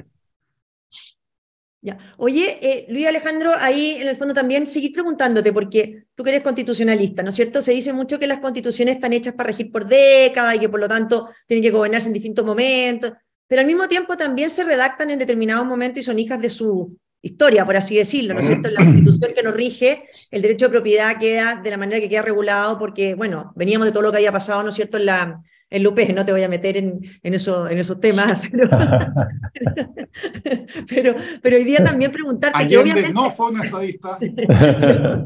Oye, 2.18 2.60
eh, 2.62 2.86
Luis 2.90 3.08
Alejandro, 3.08 3.54
ahí 3.58 3.98
en 4.00 4.08
el 4.08 4.18
fondo 4.18 4.34
también 4.34 4.68
seguir 4.68 4.94
preguntándote, 4.94 5.52
porque 5.52 6.06
tú 6.14 6.24
que 6.24 6.30
eres 6.30 6.44
constitucionalista, 6.44 7.24
¿no 7.24 7.30
es 7.30 7.36
cierto? 7.36 7.62
Se 7.62 7.72
dice 7.72 7.92
mucho 7.92 8.20
que 8.20 8.28
las 8.28 8.40
constituciones 8.40 8.96
están 8.96 9.14
hechas 9.14 9.34
para 9.34 9.48
regir 9.48 9.72
por 9.72 9.88
décadas 9.88 10.56
y 10.56 10.60
que 10.60 10.70
por 10.70 10.80
lo 10.80 10.88
tanto 10.88 11.30
tienen 11.48 11.64
que 11.64 11.72
gobernarse 11.72 12.08
en 12.08 12.14
distintos 12.14 12.46
momentos, 12.46 13.14
pero 13.48 13.62
al 13.62 13.68
mismo 13.68 13.88
tiempo 13.88 14.16
también 14.16 14.50
se 14.50 14.64
redactan 14.64 15.10
en 15.10 15.20
determinados 15.20 15.66
momentos 15.66 16.02
y 16.02 16.04
son 16.04 16.20
hijas 16.20 16.40
de 16.40 16.50
su 16.50 16.98
historia, 17.24 17.66
por 17.66 17.76
así 17.76 17.96
decirlo, 17.96 18.34
¿no 18.34 18.40
es 18.40 18.46
cierto? 18.46 18.70
En 18.70 18.76
la 18.76 18.82
constitución 18.82 19.32
que 19.36 19.44
nos 19.44 19.54
rige, 19.54 20.06
el 20.30 20.42
derecho 20.42 20.66
de 20.66 20.72
propiedad 20.72 21.20
queda 21.20 21.60
de 21.64 21.70
la 21.70 21.78
manera 21.78 22.00
que 22.00 22.10
queda 22.10 22.22
regulado, 22.22 22.78
porque, 22.78 23.16
bueno, 23.16 23.54
veníamos 23.56 23.88
de 23.88 23.92
todo 23.92 24.04
lo 24.04 24.12
que 24.12 24.18
había 24.18 24.32
pasado, 24.32 24.64
¿no 24.64 24.70
es 24.70 24.76
cierto?, 24.76 24.98
en 24.98 25.06
la, 25.06 25.42
en 25.72 25.84
Lupe, 25.84 26.14
no 26.14 26.26
te 26.26 26.34
voy 26.34 26.44
a 26.44 26.50
meter 26.50 26.78
en, 26.78 27.00
en, 27.24 27.34
eso, 27.34 27.68
en 27.68 27.80
esos 27.80 28.00
temas, 28.00 28.40
pero, 30.88 31.16
pero, 31.42 31.56
hoy 31.56 31.64
día 31.64 31.84
también 31.84 32.12
preguntarte 32.12 32.68
que 32.68 32.78
obviamente... 32.78 33.14
no 33.14 33.32
fue 33.32 33.52
un 33.52 33.64
estadista. 33.64 34.20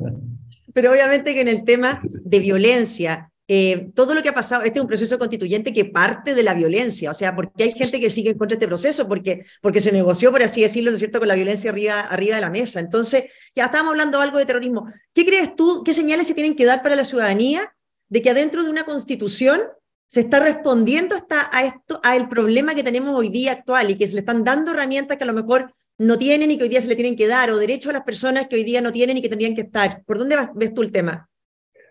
pero 0.73 0.91
obviamente 0.91 1.33
que 1.33 1.41
en 1.41 1.47
el 1.47 1.65
tema 1.65 1.99
de 2.03 2.39
violencia 2.39 3.31
eh, 3.47 3.91
todo 3.93 4.15
lo 4.15 4.23
que 4.23 4.29
ha 4.29 4.33
pasado, 4.33 4.63
este 4.63 4.79
es 4.79 4.81
un 4.81 4.87
proceso 4.87 5.19
constituyente 5.19 5.71
que 5.71 5.85
parte 5.85 6.33
de 6.33 6.41
la 6.41 6.55
violencia, 6.55 7.11
o 7.11 7.13
sea, 7.13 7.35
porque 7.35 7.63
hay 7.63 7.71
gente 7.73 7.99
que 7.99 8.09
sigue 8.09 8.31
en 8.31 8.37
contra 8.37 8.55
de 8.55 8.59
este 8.59 8.67
proceso, 8.67 9.07
porque, 9.07 9.45
porque 9.61 9.81
se 9.81 9.91
negoció, 9.91 10.31
por 10.31 10.41
así 10.41 10.61
decirlo, 10.61 10.89
¿no 10.89 10.95
es 10.95 10.99
cierto?, 10.99 11.19
con 11.19 11.27
la 11.27 11.35
violencia 11.35 11.69
arriba, 11.69 12.01
arriba 12.01 12.35
de 12.35 12.41
la 12.41 12.49
mesa. 12.49 12.79
Entonces, 12.79 13.25
ya 13.55 13.65
estábamos 13.65 13.91
hablando 13.91 14.19
algo 14.19 14.39
de 14.39 14.45
terrorismo. 14.45 14.91
¿Qué 15.13 15.25
crees 15.25 15.55
tú, 15.55 15.83
qué 15.83 15.93
señales 15.93 16.25
se 16.25 16.33
tienen 16.33 16.55
que 16.55 16.65
dar 16.65 16.81
para 16.81 16.95
la 16.95 17.03
ciudadanía 17.03 17.71
de 18.09 18.21
que 18.23 18.31
adentro 18.31 18.63
de 18.63 18.71
una 18.71 18.83
constitución 18.83 19.61
se 20.07 20.21
está 20.21 20.39
respondiendo 20.39 21.15
hasta 21.15 21.49
a 21.51 21.65
esto, 21.65 21.99
a 22.03 22.15
el 22.15 22.27
problema 22.27 22.75
que 22.75 22.83
tenemos 22.83 23.15
hoy 23.15 23.29
día 23.29 23.53
actual 23.53 23.89
y 23.89 23.97
que 23.97 24.07
se 24.07 24.13
le 24.13 24.19
están 24.19 24.43
dando 24.43 24.71
herramientas 24.71 25.17
que 25.17 25.23
a 25.23 25.27
lo 25.27 25.33
mejor 25.33 25.71
no 25.97 26.17
tienen 26.17 26.51
y 26.51 26.57
que 26.57 26.63
hoy 26.63 26.69
día 26.69 26.81
se 26.81 26.89
le 26.89 26.95
tienen 26.95 27.15
que 27.15 27.27
dar, 27.27 27.49
o 27.49 27.57
derechos 27.57 27.89
a 27.89 27.93
las 27.93 28.03
personas 28.03 28.47
que 28.47 28.55
hoy 28.55 28.63
día 28.63 28.81
no 28.81 28.91
tienen 28.91 29.17
y 29.17 29.21
que 29.21 29.29
tendrían 29.29 29.55
que 29.55 29.61
estar. 29.61 30.03
¿Por 30.05 30.17
dónde 30.17 30.35
ves 30.55 30.73
tú 30.73 30.81
el 30.81 30.91
tema? 30.91 31.29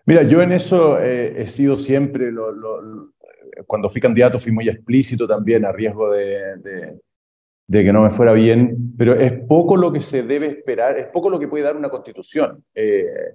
Mira, 0.05 0.23
yo 0.23 0.41
en 0.41 0.51
eso 0.51 0.99
eh, 0.99 1.41
he 1.41 1.47
sido 1.47 1.75
siempre, 1.75 2.31
cuando 3.65 3.89
fui 3.89 3.99
candidato 3.99 4.37
fui 4.37 4.51
muy 4.51 4.69
explícito 4.69 5.27
también 5.27 5.65
a 5.65 5.71
riesgo 5.71 6.11
de, 6.11 6.99
que 7.71 7.91
no 7.91 8.03
me 8.03 8.11
fuera 8.11 8.33
bien, 8.33 8.93
pero 8.95 9.15
es 9.15 9.33
poco 9.47 9.75
lo 9.75 9.91
que 9.91 10.01
se 10.01 10.21
debe 10.21 10.47
esperar, 10.47 10.99
es 10.99 11.07
poco 11.07 11.31
lo 11.31 11.39
que 11.39 11.47
puede 11.47 11.63
dar 11.63 11.75
una 11.75 11.89
constitución 11.89 12.63
eh, 12.75 13.33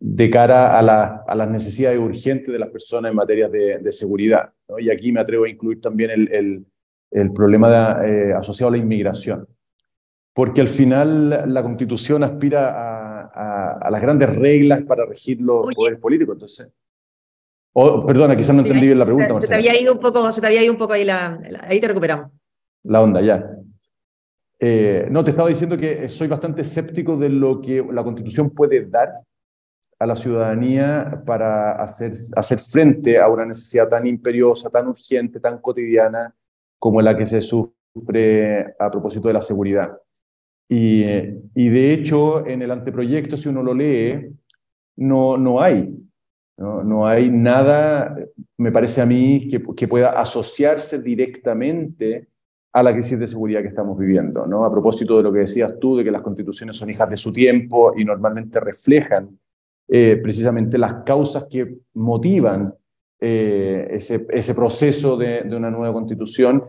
de 0.00 0.30
cara 0.30 0.78
a, 0.78 1.34
las 1.34 1.50
necesidades 1.50 1.98
urgentes 1.98 2.52
de 2.52 2.58
las 2.58 2.70
personas 2.70 3.10
en 3.10 3.16
materia 3.16 3.48
de, 3.48 3.92
seguridad. 3.92 4.52
Y 4.78 4.90
aquí 4.90 5.12
me 5.12 5.20
atrevo 5.20 5.44
a 5.44 5.48
incluir 5.48 5.80
también 5.80 6.10
el, 6.10 6.66
problema 7.34 8.00
eh, 8.04 8.32
asociado 8.32 8.68
a 8.68 8.72
la 8.72 8.82
inmigración, 8.82 9.46
porque 10.34 10.60
al 10.60 10.68
final 10.68 11.52
la 11.52 11.62
constitución 11.62 12.22
aspira 12.22 12.94
a 12.94 12.98
a, 13.34 13.90
las 13.90 14.00
grandes 14.00 14.34
reglas 14.34 14.82
para 14.82 15.06
regir 15.06 15.40
los 15.40 15.74
poderes 15.74 15.98
políticos. 16.00 16.34
Entonces, 16.34 16.68
perdona, 17.74 18.36
quizás 18.36 18.54
no 18.54 18.62
entendí 18.62 18.86
bien 18.86 18.98
la 18.98 19.04
pregunta. 19.04 19.40
Se, 19.40 19.48
te 19.48 19.54
había 19.54 19.80
ido 19.80 19.92
un 19.92 20.00
poco, 20.00 20.30
se 20.32 20.40
te 20.40 20.46
había 20.46 20.62
ido 20.62 20.72
un 20.72 20.78
poco 20.78 20.94
ahí 20.94 21.04
la, 21.04 21.40
ahí 21.62 21.80
te 21.80 21.88
recuperamos. 21.88 22.30
La 22.84 23.02
onda, 23.02 23.20
ya. 23.20 23.44
Eh, 24.60 25.06
no, 25.10 25.22
te 25.22 25.30
estaba 25.30 25.48
diciendo 25.48 25.76
que 25.76 26.08
soy 26.08 26.26
bastante 26.26 26.62
escéptico 26.62 27.16
de 27.16 27.28
lo 27.28 27.60
que 27.60 27.84
la 27.92 28.02
Constitución 28.02 28.50
puede 28.50 28.86
dar 28.86 29.12
a 29.98 30.06
la 30.06 30.14
ciudadanía 30.14 31.22
para 31.26 31.72
hacer, 31.82 32.12
hacer 32.36 32.58
frente 32.58 33.18
a 33.18 33.28
una 33.28 33.44
necesidad 33.44 33.88
tan 33.88 34.06
imperiosa, 34.06 34.70
tan 34.70 34.88
urgente, 34.88 35.40
tan 35.40 35.58
cotidiana 35.58 36.34
como 36.78 37.02
la 37.02 37.16
que 37.16 37.26
se 37.26 37.40
sufre 37.40 38.74
a 38.78 38.90
propósito 38.90 39.28
de 39.28 39.34
la 39.34 39.42
seguridad. 39.42 39.98
Y, 40.68 41.02
y, 41.54 41.68
de 41.70 41.92
hecho, 41.92 42.46
en 42.46 42.62
el 42.62 42.70
anteproyecto, 42.70 43.36
si 43.36 43.48
uno 43.48 43.62
lo 43.62 43.74
lee, 43.74 44.28
no, 44.96 45.36
no 45.36 45.60
hay. 45.60 45.94
No, 46.58 46.82
no 46.82 47.06
hay 47.06 47.30
nada, 47.30 48.16
me 48.56 48.72
parece 48.72 49.00
a 49.00 49.06
mí, 49.06 49.48
que, 49.48 49.62
que, 49.76 49.86
pueda 49.86 50.20
asociarse 50.20 51.00
directamente 51.00 52.28
a 52.72 52.82
la 52.82 52.92
crisis 52.92 53.16
de 53.16 53.28
seguridad 53.28 53.62
que 53.62 53.68
estamos 53.68 53.96
viviendo. 53.96 54.44
¿no? 54.44 54.64
A 54.64 54.70
propósito 54.70 55.16
de 55.16 55.22
lo 55.22 55.32
que 55.32 55.40
decías 55.40 55.78
tú, 55.78 55.96
de 55.96 56.02
que 56.02 56.10
las 56.10 56.22
constituciones 56.22 56.76
son 56.76 56.90
hijas 56.90 57.08
de 57.08 57.16
su 57.16 57.32
tiempo 57.32 57.94
y 57.96 58.04
normalmente 58.04 58.58
reflejan 58.58 59.38
eh, 59.88 60.20
precisamente 60.22 60.76
las 60.76 61.02
causas 61.04 61.46
que 61.50 61.78
motivan 61.94 62.74
eh, 63.20 63.88
ese, 63.90 64.54
proceso 64.54 65.16
de, 65.16 65.42
una 65.50 65.70
nueva 65.70 65.92
constitución 65.92 66.62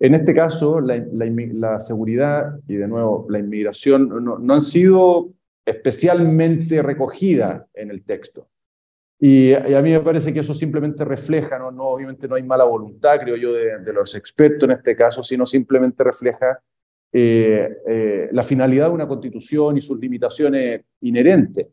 en 0.00 0.14
este 0.14 0.32
caso, 0.32 0.80
la, 0.80 1.78
seguridad 1.78 2.58
y 2.66 2.76
de 2.76 2.88
nuevo 2.88 3.26
la 3.28 3.38
inmigración 3.38 4.08
no, 4.24 4.54
han 4.54 4.62
sido 4.62 5.34
especialmente 5.66 6.80
recogidas 6.80 7.66
en 7.74 7.90
el 7.90 8.02
texto. 8.04 8.48
Y, 9.18 9.52
a 9.52 9.82
mí 9.82 9.90
me 9.90 10.00
parece 10.00 10.32
que 10.32 10.40
eso 10.40 10.54
simplemente 10.54 11.04
refleja, 11.04 11.58
no, 11.58 11.88
obviamente 11.88 12.26
no 12.26 12.36
hay 12.36 12.42
mala 12.42 12.64
voluntad, 12.64 13.18
creo 13.18 13.36
yo, 13.36 13.52
de, 13.52 13.92
los 13.92 14.14
expertos 14.14 14.70
en 14.70 14.76
este 14.76 14.96
caso, 14.96 15.22
sino 15.22 15.44
simplemente 15.44 16.02
refleja 16.02 16.58
eh, 17.12 18.30
la 18.32 18.42
finalidad 18.42 18.86
de 18.86 18.94
una 18.94 19.06
constitución 19.06 19.76
y 19.76 19.82
sus 19.82 20.00
limitaciones 20.00 20.82
inherentes. 21.02 21.66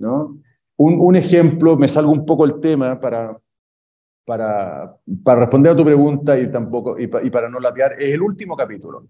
¿No? 0.00 0.38
Un, 0.76 0.98
un, 0.98 1.16
ejemplo, 1.16 1.76
me 1.76 1.88
salgo 1.88 2.10
un 2.10 2.24
poco 2.24 2.44
el 2.44 2.58
tema 2.58 2.98
para, 2.98 3.38
para, 4.24 4.96
para 5.24 5.40
responder 5.40 5.72
a 5.72 5.76
tu 5.76 5.84
pregunta 5.84 6.38
y, 6.38 6.50
tampoco, 6.50 6.98
y, 6.98 7.06
para 7.08 7.48
no 7.48 7.60
latear, 7.60 8.00
es 8.00 8.14
el 8.14 8.22
último 8.22 8.56
capítulo. 8.56 9.06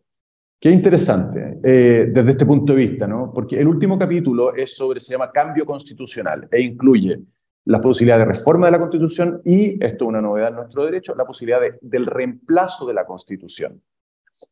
Qué 0.59 0.71
interesante 0.71 1.59
eh, 1.63 2.11
desde 2.13 2.33
este 2.33 2.45
punto 2.45 2.75
de 2.75 2.79
vista, 2.79 3.07
¿no? 3.07 3.33
Porque 3.33 3.59
el 3.59 3.69
último 3.69 3.99
capítulo 3.99 4.55
es 4.55 4.77
sobre, 4.77 5.01
se 5.01 5.13
llama 5.13 5.31
cambio 5.31 5.65
constitucional 5.65 6.49
e 6.51 6.61
incluye 6.61 7.19
la 7.67 7.81
posibilidad 7.81 8.19
de 8.19 8.25
reforma 8.25 8.67
de 8.67 8.73
la 8.73 8.81
Constitución 8.81 9.41
y, 9.45 9.83
esto 9.85 10.05
es 10.05 10.09
una 10.09 10.21
novedad 10.21 10.49
en 10.49 10.57
nuestro 10.57 10.85
derecho, 10.85 11.15
la 11.15 11.25
posibilidad 11.25 11.61
del 11.81 12.07
reemplazo 12.07 12.87
de 12.87 12.95
la 12.95 13.07
Constitución. 13.07 13.81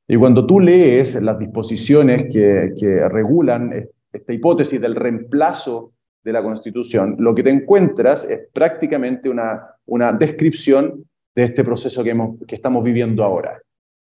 Y 0.06 0.16
cuando 0.16 0.46
tú 0.46 0.60
lees 0.60 1.20
las 1.20 1.38
disposiciones 1.38 2.32
que, 2.32 2.74
que 2.78 3.08
regulan 3.08 3.72
esta 4.12 4.32
hipótesis 4.32 4.80
del 4.80 4.94
reemplazo 4.94 5.92
de 6.28 6.32
la 6.34 6.42
Constitución, 6.42 7.16
lo 7.18 7.34
que 7.34 7.42
te 7.42 7.50
encuentras 7.50 8.28
es 8.28 8.48
prácticamente 8.52 9.30
una, 9.30 9.74
una 9.86 10.12
descripción 10.12 11.04
de 11.34 11.44
este 11.44 11.64
proceso 11.64 12.04
que, 12.04 12.10
hemos, 12.10 12.36
que 12.46 12.54
estamos 12.54 12.84
viviendo 12.84 13.24
ahora, 13.24 13.58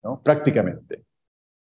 ¿no? 0.04 0.20
prácticamente. 0.24 1.04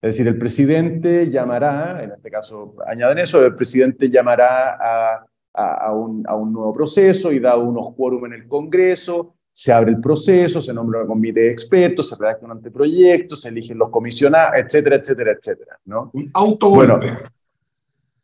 Es 0.01 0.15
decir, 0.15 0.27
el 0.27 0.39
presidente 0.39 1.29
llamará, 1.31 2.03
en 2.03 2.13
este 2.13 2.31
caso 2.31 2.77
añaden 2.87 3.19
eso, 3.19 3.45
el 3.45 3.55
presidente 3.55 4.09
llamará 4.09 4.79
a, 4.81 5.27
a, 5.53 5.93
un, 5.93 6.25
a 6.27 6.35
un, 6.35 6.53
nuevo 6.53 6.73
proceso 6.73 7.31
y 7.33 7.41
da 7.41 7.57
unos 7.57 7.95
quórum 7.95 8.27
en 8.27 8.33
el 8.35 8.49
Congreso, 8.49 9.35
se 9.53 9.73
abre 9.73 9.91
el 9.91 10.01
proceso, 10.01 10.63
se 10.63 10.73
nombra 10.73 11.03
un 11.03 11.09
comité 11.09 11.41
de 11.41 11.51
expertos, 11.51 12.09
se 12.09 12.17
redacta 12.17 12.47
un 12.47 12.53
anteproyecto, 12.53 13.37
se 13.37 13.49
eligen 13.49 13.77
los 13.77 13.91
comisionados, 13.91 14.55
etcétera, 14.57 14.97
etcétera, 14.97 15.33
etcétera. 15.33 15.79
¿no? 15.85 16.11
Un 16.15 16.31
autogolpe. 16.33 17.09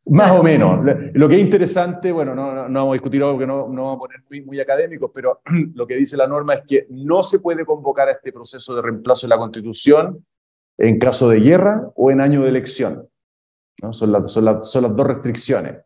Más 0.06 0.32
o 0.32 0.42
menos. 0.42 0.84
Lo 1.14 1.28
que 1.28 1.36
es 1.36 1.40
interesante, 1.40 2.12
bueno, 2.12 2.34
no, 2.34 2.68
no, 2.68 2.80
vamos 2.80 2.92
a 2.92 2.94
discutir 2.94 3.22
algo 3.22 3.38
que 3.38 3.46
no, 3.46 3.68
no 3.68 3.84
vamos 3.84 3.96
a 3.96 4.00
poner 4.00 4.22
muy, 4.28 4.42
muy 4.42 4.60
académicos, 4.60 5.10
pero 5.14 5.40
lo 5.74 5.86
que 5.86 5.96
dice 5.96 6.16
la 6.16 6.26
norma 6.26 6.54
es 6.54 6.62
que 6.66 6.86
no 6.90 7.22
se 7.22 7.38
puede 7.38 7.64
convocar 7.64 8.08
a 8.08 8.12
este 8.12 8.32
proceso 8.32 8.74
de 8.74 8.82
reemplazo 8.82 9.26
de 9.26 9.30
la 9.30 9.38
Constitución 9.38 10.24
en 10.76 10.98
caso 10.98 11.28
de 11.28 11.40
guerra 11.40 11.90
o 11.94 12.10
en 12.10 12.20
año 12.20 12.42
de 12.42 12.50
elección. 12.50 13.08
¿no? 13.80 13.92
Son, 13.92 14.12
las, 14.12 14.30
son, 14.30 14.44
las, 14.44 14.70
son 14.70 14.82
las 14.82 14.94
dos 14.94 15.06
restricciones. 15.06 15.76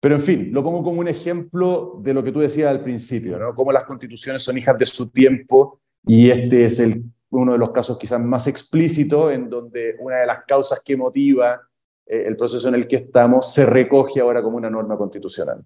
Pero 0.00 0.14
en 0.14 0.20
fin, 0.20 0.50
lo 0.52 0.62
pongo 0.62 0.82
como 0.82 1.00
un 1.00 1.08
ejemplo 1.08 1.98
de 2.02 2.14
lo 2.14 2.22
que 2.22 2.32
tú 2.32 2.40
decías 2.40 2.68
al 2.70 2.82
principio, 2.82 3.38
¿no? 3.38 3.54
Cómo 3.54 3.72
las 3.72 3.84
constituciones 3.84 4.42
son 4.42 4.56
hijas 4.56 4.78
de 4.78 4.86
su 4.86 5.10
tiempo 5.10 5.80
y 6.06 6.30
este 6.30 6.66
es 6.66 6.78
el, 6.78 7.02
uno 7.30 7.52
de 7.52 7.58
los 7.58 7.70
casos 7.70 7.98
quizás 7.98 8.20
más 8.20 8.46
explícitos 8.46 9.32
en 9.32 9.50
donde 9.50 9.96
una 9.98 10.16
de 10.16 10.26
las 10.26 10.44
causas 10.44 10.80
que 10.84 10.96
motiva 10.96 11.60
eh, 12.06 12.24
el 12.26 12.36
proceso 12.36 12.68
en 12.68 12.74
el 12.74 12.88
que 12.88 12.96
estamos 12.96 13.52
se 13.52 13.66
recoge 13.66 14.20
ahora 14.20 14.42
como 14.42 14.56
una 14.56 14.70
norma 14.70 14.96
constitucional. 14.96 15.64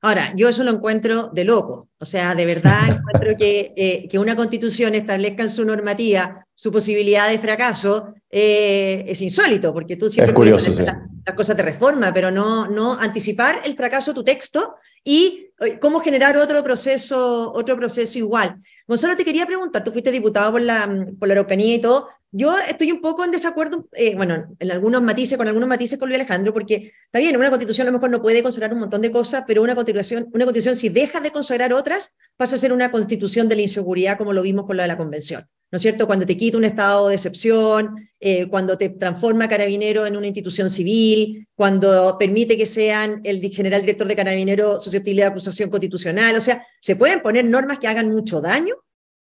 Ahora, 0.00 0.32
yo 0.36 0.48
eso 0.48 0.62
lo 0.62 0.70
encuentro 0.70 1.30
de 1.30 1.44
loco. 1.44 1.88
O 1.98 2.04
sea, 2.04 2.34
de 2.34 2.46
verdad 2.46 2.88
encuentro 2.88 3.36
que, 3.36 3.72
eh, 3.76 4.08
que 4.08 4.18
una 4.18 4.36
constitución 4.36 4.94
establezca 4.94 5.42
en 5.42 5.48
su 5.48 5.64
normativa 5.64 6.46
su 6.58 6.72
posibilidad 6.72 7.30
de 7.30 7.38
fracaso 7.38 8.14
eh, 8.28 9.04
es 9.06 9.22
insólito, 9.22 9.72
porque 9.72 9.94
tú 9.94 10.10
siempre 10.10 10.34
puedes 10.34 10.76
las 10.76 11.36
cosas 11.36 11.56
de 11.56 11.62
reforma, 11.62 12.12
pero 12.12 12.32
no, 12.32 12.66
no 12.66 12.98
anticipar 12.98 13.60
el 13.64 13.76
fracaso 13.76 14.10
de 14.10 14.16
tu 14.16 14.24
texto 14.24 14.74
y 15.04 15.50
cómo 15.80 16.00
generar 16.00 16.36
otro 16.36 16.64
proceso, 16.64 17.52
otro 17.52 17.76
proceso 17.76 18.18
igual. 18.18 18.56
Gonzalo, 18.88 19.16
te 19.16 19.24
quería 19.24 19.46
preguntar, 19.46 19.84
tú 19.84 19.92
fuiste 19.92 20.10
diputado 20.10 20.50
por 20.50 20.62
la, 20.62 21.06
por 21.16 21.28
la 21.28 21.34
Araucanía 21.34 21.76
y 21.76 21.80
todo, 21.80 22.08
yo 22.30 22.58
estoy 22.58 22.92
un 22.92 23.00
poco 23.00 23.24
en 23.24 23.30
desacuerdo, 23.30 23.88
eh, 23.92 24.14
bueno, 24.14 24.54
en 24.58 24.70
algunos 24.70 25.00
matices, 25.02 25.38
con 25.38 25.48
algunos 25.48 25.68
matices 25.68 25.98
con 25.98 26.08
Luis 26.08 26.20
Alejandro, 26.20 26.52
porque 26.52 26.92
está 27.06 27.18
bien, 27.18 27.36
una 27.36 27.48
constitución 27.48 27.86
a 27.86 27.90
lo 27.90 27.98
mejor 27.98 28.10
no 28.10 28.20
puede 28.20 28.42
consagrar 28.42 28.72
un 28.74 28.80
montón 28.80 29.00
de 29.00 29.10
cosas, 29.10 29.44
pero 29.46 29.62
una 29.62 29.74
constitución, 29.74 30.28
una 30.32 30.44
constitución 30.44 30.76
si 30.76 30.90
deja 30.90 31.20
de 31.20 31.30
consagrar 31.30 31.72
otras, 31.72 32.16
pasa 32.36 32.56
a 32.56 32.58
ser 32.58 32.72
una 32.72 32.90
constitución 32.90 33.48
de 33.48 33.56
la 33.56 33.62
inseguridad, 33.62 34.18
como 34.18 34.32
lo 34.32 34.42
vimos 34.42 34.66
con 34.66 34.76
la 34.76 34.82
de 34.82 34.88
la 34.88 34.96
convención. 34.96 35.46
¿No 35.70 35.76
es 35.76 35.82
cierto? 35.82 36.06
Cuando 36.06 36.24
te 36.24 36.36
quita 36.36 36.56
un 36.56 36.64
estado 36.64 37.08
de 37.08 37.14
excepción, 37.14 37.94
eh, 38.20 38.48
cuando 38.48 38.78
te 38.78 38.88
transforma 38.88 39.48
carabinero 39.48 40.06
en 40.06 40.16
una 40.16 40.26
institución 40.26 40.70
civil, 40.70 41.46
cuando 41.54 42.16
permite 42.18 42.56
que 42.56 42.64
sean 42.64 43.20
el 43.22 43.40
general 43.50 43.82
director 43.82 44.08
de 44.08 44.16
carabinero 44.16 44.80
susceptible 44.80 45.22
de 45.22 45.28
acusación 45.28 45.68
constitucional. 45.68 46.36
O 46.36 46.40
sea, 46.40 46.66
se 46.80 46.96
pueden 46.96 47.20
poner 47.20 47.44
normas 47.44 47.78
que 47.78 47.86
hagan 47.86 48.08
mucho 48.08 48.40
daño 48.40 48.76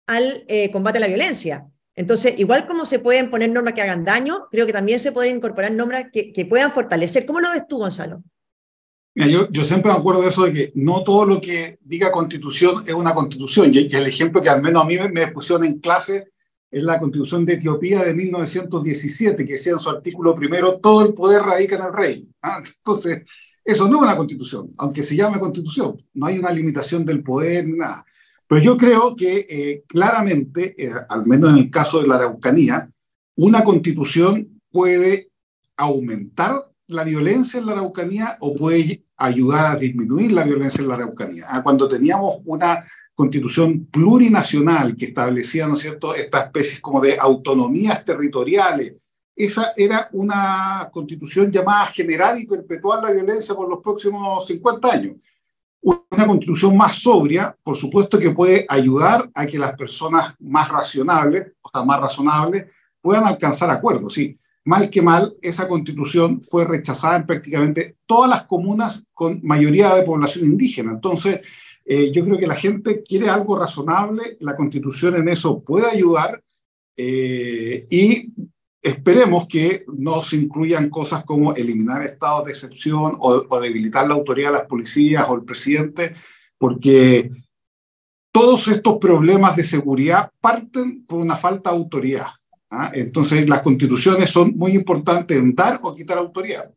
al 0.07 0.45
eh, 0.49 0.71
combate 0.71 0.97
a 0.97 1.03
la 1.03 1.09
violencia. 1.09 1.67
Entonces, 2.01 2.39
igual 2.39 2.67
como 2.67 2.87
se 2.87 2.99
pueden 2.99 3.29
poner 3.29 3.51
normas 3.51 3.75
que 3.75 3.83
hagan 3.83 4.07
daño, 4.07 4.47
creo 4.51 4.65
que 4.65 4.73
también 4.73 4.99
se 4.99 5.13
pueden 5.13 5.37
incorporar 5.37 5.71
normas 5.71 6.07
que, 6.11 6.47
puedan 6.47 6.73
fortalecer. 6.73 7.27
¿Cómo 7.27 7.41
lo 7.41 7.51
ves 7.51 7.69
tú, 7.69 7.77
Gonzalo? 7.77 8.23
yo, 9.15 9.51
yo, 9.51 9.65
siempre 9.65 9.93
me 9.93 9.99
acuerdo 9.99 10.23
de 10.23 10.29
eso 10.31 10.45
de 10.45 10.53
que 10.53 10.73
no 10.77 11.05
todo 11.05 11.27
lo 11.27 11.43
que 11.43 11.79
diga 11.83 12.11
constitución 12.11 12.85
es 12.87 12.95
una 12.95 13.15
constitución. 13.15 13.71
Y, 13.75 13.95
el 13.95 14.07
ejemplo 14.07 14.41
que 14.41 14.49
al 14.49 14.63
menos 14.63 14.83
a 14.83 14.87
mí 14.87 14.97
me, 15.13 15.29
pusieron 15.29 15.67
en 15.67 15.79
clase 15.79 16.29
es 16.71 16.83
la 16.83 16.99
constitución 16.99 17.45
de 17.45 17.53
Etiopía 17.53 18.03
de 18.03 18.15
1917, 18.15 19.45
que 19.45 19.53
decía 19.53 19.73
en 19.73 19.79
su 19.79 19.91
artículo 19.91 20.35
primero, 20.35 20.79
todo 20.79 21.05
el 21.05 21.13
poder 21.13 21.43
radica 21.43 21.77
en 21.77 21.83
el 21.83 21.93
rey. 21.93 22.29
¿ah? 22.41 22.63
Entonces, 22.65 23.25
eso 23.63 23.87
no 23.87 23.97
es 23.97 24.03
una 24.05 24.17
constitución, 24.17 24.73
aunque 24.79 25.03
se 25.03 25.17
llame 25.17 25.39
constitución. 25.39 25.99
No 26.15 26.25
hay 26.25 26.39
una 26.39 26.51
limitación 26.51 27.05
del 27.05 27.23
poder 27.23 27.69
nada. 27.69 28.07
Pero 28.51 28.63
yo 28.63 28.77
creo 28.77 29.15
que 29.15 29.47
eh, 29.49 29.85
claramente, 29.87 30.75
eh, 30.77 30.93
al 31.09 31.25
menos 31.25 31.53
en 31.53 31.59
el 31.59 31.71
caso 31.71 32.01
de 32.01 32.09
la 32.09 32.17
Araucanía, 32.17 32.91
una 33.37 33.63
constitución 33.63 34.61
puede 34.73 35.31
aumentar 35.77 36.69
la 36.89 37.05
violencia 37.05 37.61
en 37.61 37.67
la 37.67 37.73
Araucanía 37.73 38.39
o 38.41 38.57
puede 38.57 39.05
ayudar 39.19 39.67
a 39.67 39.77
disminuir 39.77 40.33
la 40.33 40.43
violencia 40.43 40.83
en 40.83 40.89
la 40.89 40.95
Araucanía. 40.95 41.45
Ah, 41.49 41.63
cuando 41.63 41.89
teníamos 41.89 42.41
una 42.45 42.85
constitución 43.15 43.87
plurinacional 43.87 44.97
que 44.97 45.05
establecía, 45.05 45.69
¿no 45.69 45.75
es 45.75 45.81
cierto?, 45.83 46.17
estas 46.17 46.47
especies 46.47 46.81
como 46.81 47.01
de 47.01 47.17
autonomías 47.21 48.05
territoriales, 48.05 48.97
esa 49.37 49.75
era 49.77 50.09
una 50.11 50.89
constitución 50.93 51.53
llamada 51.53 51.83
a 51.83 51.93
generar 51.93 52.37
y 52.37 52.49
perpetuar 52.49 53.01
la 53.01 53.13
violencia 53.13 53.55
por 53.55 53.69
los 53.71 53.79
próximos 53.81 54.45
50 54.45 54.93
años 54.93 55.15
una 55.83 56.27
constitución 56.27 56.77
más 56.77 56.97
sobria, 56.97 57.57
por 57.63 57.77
supuesto 57.77 58.19
que 58.19 58.31
puede 58.31 58.67
ayudar 58.69 59.31
a 59.35 59.47
que 59.47 59.59
las 59.59 59.73
personas 59.75 60.35
más 60.39 60.69
racionables, 60.69 61.53
o 61.63 61.69
sea, 61.69 61.85
más 61.85 62.01
razonables, 62.01 62.67
puedan 63.01 63.27
alcanzar 63.27 63.71
acuerdos. 63.71 64.15
Sí, 64.15 64.39
mal 64.65 64.91
que 64.91 65.01
mal, 65.01 65.35
esa 65.41 65.67
constitución 65.67 66.43
fue 66.43 66.65
rechazada 66.65 67.17
en 67.17 67.27
prácticamente 67.27 67.97
todas 68.07 68.29
las 68.29 68.43
comunas 68.45 69.07
con 69.15 69.41
mayoría 69.43 69.95
de 69.95 70.03
población 70.03 70.47
indígena. 70.47 70.93
Entonces, 70.93 71.41
eh, 71.85 72.13
yo 72.13 72.25
creo 72.25 72.39
que 72.39 72.47
la 72.47 72.55
gente 72.55 73.03
quiere 73.03 73.29
algo 73.29 73.59
razonable, 73.59 74.37
la 74.41 74.55
constitución 74.55 75.17
en 75.17 75.29
eso 75.29 75.63
puede 75.63 75.91
ayudar 75.91 76.43
eh, 76.97 77.87
y 77.89 78.33
Esperemos 78.83 79.47
que 79.47 79.85
no 79.99 80.23
se 80.23 80.37
incluyan 80.37 80.89
cosas 80.89 81.25
como 81.25 81.55
eliminar 81.55 82.03
estados 82.03 82.47
de 82.47 82.53
excepción 82.53 83.17
o, 83.19 83.61
debilitar 83.61 84.09
la 84.09 84.15
autoridad 84.15 84.53
de 84.53 84.59
las 84.59 84.67
policías 84.67 85.27
o 85.29 85.35
el 85.35 85.45
presidente, 85.45 86.15
porque 86.57 87.31
todos 88.33 88.69
estos 88.69 88.97
problemas 88.99 89.57
de 89.57 89.65
seguridad 89.65 90.31
parten 90.41 91.05
por 91.05 91.19
una 91.19 91.37
falta 91.37 91.71
de 91.71 91.77
autoridad. 91.77 92.29
¿ah? 92.71 92.91
Entonces, 92.95 93.47
las 93.49 93.61
constituciones 93.61 94.31
son 94.31 94.57
muy 94.57 94.73
importantes 94.73 95.37
en 95.37 95.55
dar 95.55 95.81
o 95.83 95.93
quitar 95.93 96.17
autoridad. 96.17 96.71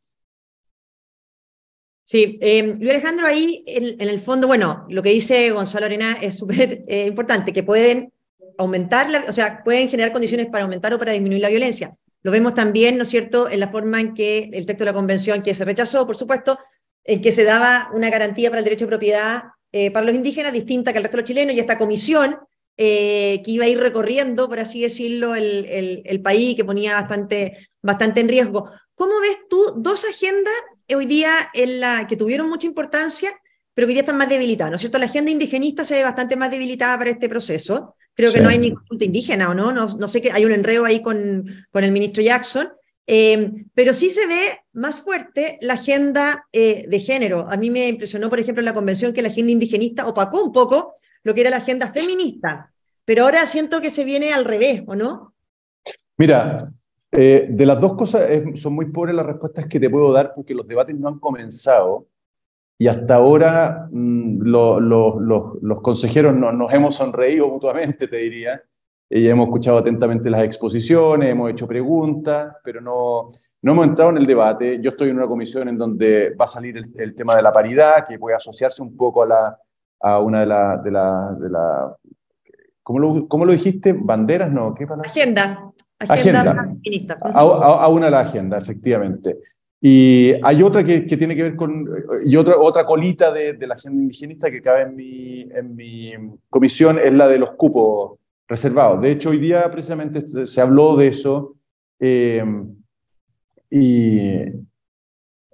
Sí, 2.06 2.36
eh, 2.42 2.64
Luis 2.64 2.90
Alejandro, 2.90 3.26
ahí 3.26 3.64
en, 3.66 4.02
el 4.02 4.20
fondo, 4.20 4.46
bueno, 4.46 4.86
lo 4.90 5.02
que 5.02 5.12
dice 5.12 5.52
Gonzalo 5.52 5.86
Arena 5.86 6.18
es 6.22 6.38
súper 6.38 6.84
eh, 6.88 7.08
importante, 7.08 7.54
que 7.54 7.64
pueden 7.64 8.13
aumentar, 8.58 9.08
o 9.28 9.32
sea, 9.32 9.64
pueden 9.64 9.90
generar 9.90 10.12
condiciones 10.12 10.48
para 10.48 10.64
aumentar 10.64 10.94
o 10.94 11.00
para 11.00 11.12
disminuir 11.12 11.42
la 11.42 11.50
violencia. 11.50 11.96
Lo 12.22 12.32
vemos 12.32 12.54
también, 12.54 12.98
¿no 12.98 13.04
es 13.04 13.10
cierto?, 13.10 13.50
en 13.50 13.60
la 13.60 13.70
forma 13.70 14.00
en 14.00 14.14
que 14.14 14.50
el 14.54 14.66
texto 14.66 14.84
de 14.84 14.92
la 14.92 14.94
convención, 14.94 15.42
que 15.42 15.54
se 15.54 15.66
rechazó, 15.66 16.06
por 16.06 16.16
supuesto, 16.16 16.58
en 17.04 17.22
que 17.22 17.32
se 17.32 17.44
daba 17.44 17.90
una 17.94 18.10
garantía 18.10 18.50
para 18.50 18.60
el 18.60 18.64
derecho 18.64 18.86
de 18.86 18.90
propiedad 18.90 19.44
eh, 19.76 19.90
para 19.90 20.06
los 20.06 20.14
indígenas 20.14 20.54
distinta 20.54 20.92
que 20.92 21.00
el 21.00 21.04
resto 21.04 21.18
de 21.18 21.22
los 21.24 21.28
chilenos, 21.28 21.56
y 21.56 21.60
esta 21.60 21.80
comisión 21.80 22.38
eh, 22.78 23.42
que 23.44 23.52
iba 23.52 23.66
a 23.66 23.68
ir 23.68 23.80
recorriendo, 23.80 24.48
por 24.48 24.60
así 24.60 24.82
decirlo, 24.82 25.34
el, 25.34 26.04
el, 26.06 26.22
país, 26.22 26.56
que 26.56 26.64
ponía 26.64 26.94
bastante, 26.94 27.70
bastante 27.82 28.22
en 28.22 28.30
riesgo. 28.30 28.70
¿Cómo 28.94 29.20
ves 29.20 29.38
tú 29.50 29.74
dos 29.78 30.06
agendas 30.06 30.54
hoy 30.96 31.08
día 31.08 31.50
en 31.56 31.80
la, 31.80 32.06
que 32.08 32.16
tuvieron 32.16 32.50
mucha 32.50 32.68
importancia, 32.68 33.32
pero 33.74 33.88
que 33.88 33.90
hoy 33.90 33.94
día 33.96 34.02
están 34.02 34.18
más 34.18 34.30
debilitadas? 34.30 34.70
¿No 34.70 34.76
es 34.76 34.82
cierto? 34.82 35.00
La 35.00 35.06
agenda 35.06 35.32
indigenista 35.32 35.84
se 35.84 35.96
ve 35.96 36.04
bastante 36.04 36.36
más 36.36 36.52
debilitada 36.52 36.96
para 37.00 37.10
este 37.10 37.28
proceso. 37.28 37.96
Creo 38.16 38.32
que 38.32 38.42
no 38.42 38.50
hay 38.50 38.60
ningún 38.60 38.86
punto 38.86 39.06
indígena, 39.06 39.50
¿o 39.50 39.54
no? 39.54 39.72
no? 39.72 39.88
No 39.88 40.08
sé 40.08 40.22
que 40.22 40.32
hay 40.32 40.46
un 40.46 40.52
enredo 40.52 40.86
ahí 40.86 41.02
con, 41.02 41.46
con 41.72 41.84
el 41.84 41.92
ministro 41.92 42.22
Jackson, 42.22 42.70
eh, 43.06 43.66
pero 43.74 43.94
sí 43.94 44.10
se 44.10 44.28
ve 44.28 44.60
más 44.74 45.02
fuerte 45.02 45.58
la 45.62 45.74
agenda 45.74 46.46
eh, 46.52 46.86
de 46.88 47.00
género. 47.00 47.48
A 47.50 47.58
mí 47.58 47.70
me 47.70 47.88
impresionó, 47.88 48.30
por 48.30 48.40
ejemplo, 48.40 48.62
en 48.62 48.66
la 48.66 48.74
convención 48.74 49.14
que 49.14 49.22
la 49.22 49.28
agenda 49.30 49.52
indigenista 49.52 50.08
opacó 50.08 50.44
un 50.44 50.52
poco 50.52 50.94
lo 51.24 51.34
que 51.34 51.42
era 51.42 51.50
la 51.50 51.58
agenda 51.58 51.92
feminista, 51.92 52.72
pero 53.06 53.24
ahora 53.24 53.46
siento 53.48 53.82
que 53.82 53.90
se 53.90 54.04
viene 54.04 54.32
al 54.34 54.46
revés, 54.46 54.84
¿o 54.88 54.96
no? 54.96 55.34
Mira, 56.18 56.58
eh, 57.12 57.48
de 57.50 57.66
las 57.66 57.80
dos 57.80 57.96
cosas 57.96 58.30
son 58.56 58.74
muy 58.74 58.86
pobres 58.86 59.16
las 59.16 59.26
respuestas 59.26 59.68
que 59.68 59.80
te 59.80 59.90
puedo 59.90 60.12
dar 60.12 60.34
porque 60.36 60.54
los 60.54 60.68
debates 60.68 60.96
no 60.98 61.08
han 61.08 61.20
comenzado 61.20 62.08
y 62.78 62.88
hasta 62.88 63.16
ahora 63.16 63.88
mm, 63.92 64.42
los 64.42 65.82
consejeros 65.82 66.36
nos 66.36 66.74
hemos 66.74 66.96
sonreído 66.96 67.48
mutuamente, 67.48 68.08
te 68.08 68.18
diría, 68.18 68.62
y 69.10 69.28
hemos 69.28 69.48
escuchado 69.48 69.78
atentamente 69.78 70.30
las 70.30 70.44
exposiciones, 70.44 71.30
hemos 71.30 71.52
hecho 71.52 71.68
preguntas, 71.68 72.56
pero 72.64 72.82
no, 72.82 73.32
no 73.62 73.72
hemos 73.72 73.88
entrado 73.88 74.10
en 74.12 74.18
el 74.18 74.26
debate. 74.26 74.80
Yo 74.82 74.90
estoy 74.90 75.10
en 75.10 75.18
una 75.18 75.28
comisión 75.28 75.70
en 75.70 75.78
donde 75.78 76.34
va 76.34 76.46
a 76.46 76.48
salir 76.48 76.82
el, 76.96 77.14
tema 77.14 77.36
de 77.36 77.44
la 77.44 77.54
paridad, 77.54 78.06
que 78.08 78.18
puede 78.18 78.36
asociarse 78.36 78.82
un 78.82 78.98
poco 78.98 79.24
a, 79.24 79.28
la, 79.28 79.58
a 80.02 80.20
una 80.20 80.40
de 80.40 80.46
las... 80.48 80.84
De 80.84 80.92
la, 80.92 81.36
de 81.40 81.50
la, 81.50 81.96
¿cómo, 82.82 83.00
lo, 83.00 83.28
¿Cómo 83.28 83.46
lo 83.46 83.52
dijiste? 83.52 83.94
¿Banderas? 83.94 84.52
No, 84.52 84.74
¿qué 84.74 84.88
palabra? 84.88 85.10
Agenda. 85.10 85.72
Agenda. 86.00 86.72
agenda. 86.84 87.18
A, 87.22 87.40
a, 87.40 87.88
una 87.90 88.08
de 88.08 88.12
la 88.12 88.22
agenda, 88.22 88.58
efectivamente. 88.58 89.38
Y 89.86 90.32
hay 90.42 90.64
otra 90.64 90.82
que, 90.82 91.06
que, 91.06 91.18
tiene 91.18 91.36
que 91.36 91.44
ver 91.44 91.56
con, 91.58 91.86
y 92.24 92.38
otra, 92.38 92.58
otra 92.58 92.86
colita 92.86 93.34
de, 93.34 93.52
de, 93.52 93.68
la 93.68 93.76
agenda 93.76 94.02
indigenista 94.02 94.50
que 94.50 94.62
cabe 94.62 94.84
en 94.84 94.96
mi, 94.96 95.42
en 95.42 95.76
mi 95.76 96.14
comisión 96.50 96.98
es 97.00 97.12
la 97.12 97.28
de 97.28 97.38
los 97.38 97.56
cupos 97.56 98.18
reservados. 98.48 99.02
De 99.02 99.12
hecho, 99.12 99.32
hoy 99.32 99.40
día 99.40 99.70
precisamente 99.70 100.46
se 100.46 100.62
habló 100.62 100.96
de 100.96 101.08
eso 101.08 101.58
eh, 102.00 102.46
y, 103.70 104.20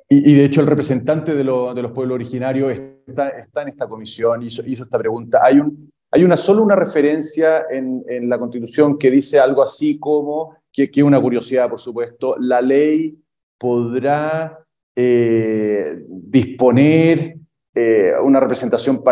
y, 0.07 0.33
de 0.35 0.45
hecho 0.45 0.61
el 0.61 0.67
representante 0.67 1.33
de, 1.33 1.43
lo, 1.43 1.73
de, 1.73 1.81
los 1.81 1.91
pueblos 1.91 2.13
originarios 2.13 2.79
está, 3.07 3.29
está 3.29 3.63
en 3.63 3.69
esta 3.69 3.87
comisión 3.87 4.43
hizo, 4.43 4.61
hizo, 4.63 4.83
esta 4.83 4.99
pregunta. 4.99 5.39
Hay, 5.43 5.59
un, 5.59 5.91
hay 6.11 6.23
una, 6.23 6.37
solo 6.37 6.61
una 6.61 6.75
referencia 6.75 7.63
en, 7.71 8.03
en 8.07 8.29
la 8.29 8.37
Constitución 8.37 8.95
que 8.95 9.09
dice 9.09 9.39
algo 9.39 9.63
así 9.63 9.97
como, 9.97 10.55
que 10.71 10.91
es 10.93 11.03
una 11.03 11.19
curiosidad 11.19 11.67
por 11.67 11.79
supuesto, 11.79 12.35
la 12.37 12.61
ley 12.61 13.17
podrá 13.59 14.65
eh, 14.95 16.03
disponer 16.07 17.37
eh, 17.75 18.13
una 18.23 18.39
representación 18.39 19.03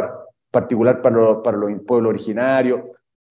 particular 0.49 1.01
para, 1.01 1.43
para 1.43 1.57
los 1.57 1.81
pueblos 1.81 2.09
originarios. 2.09 2.81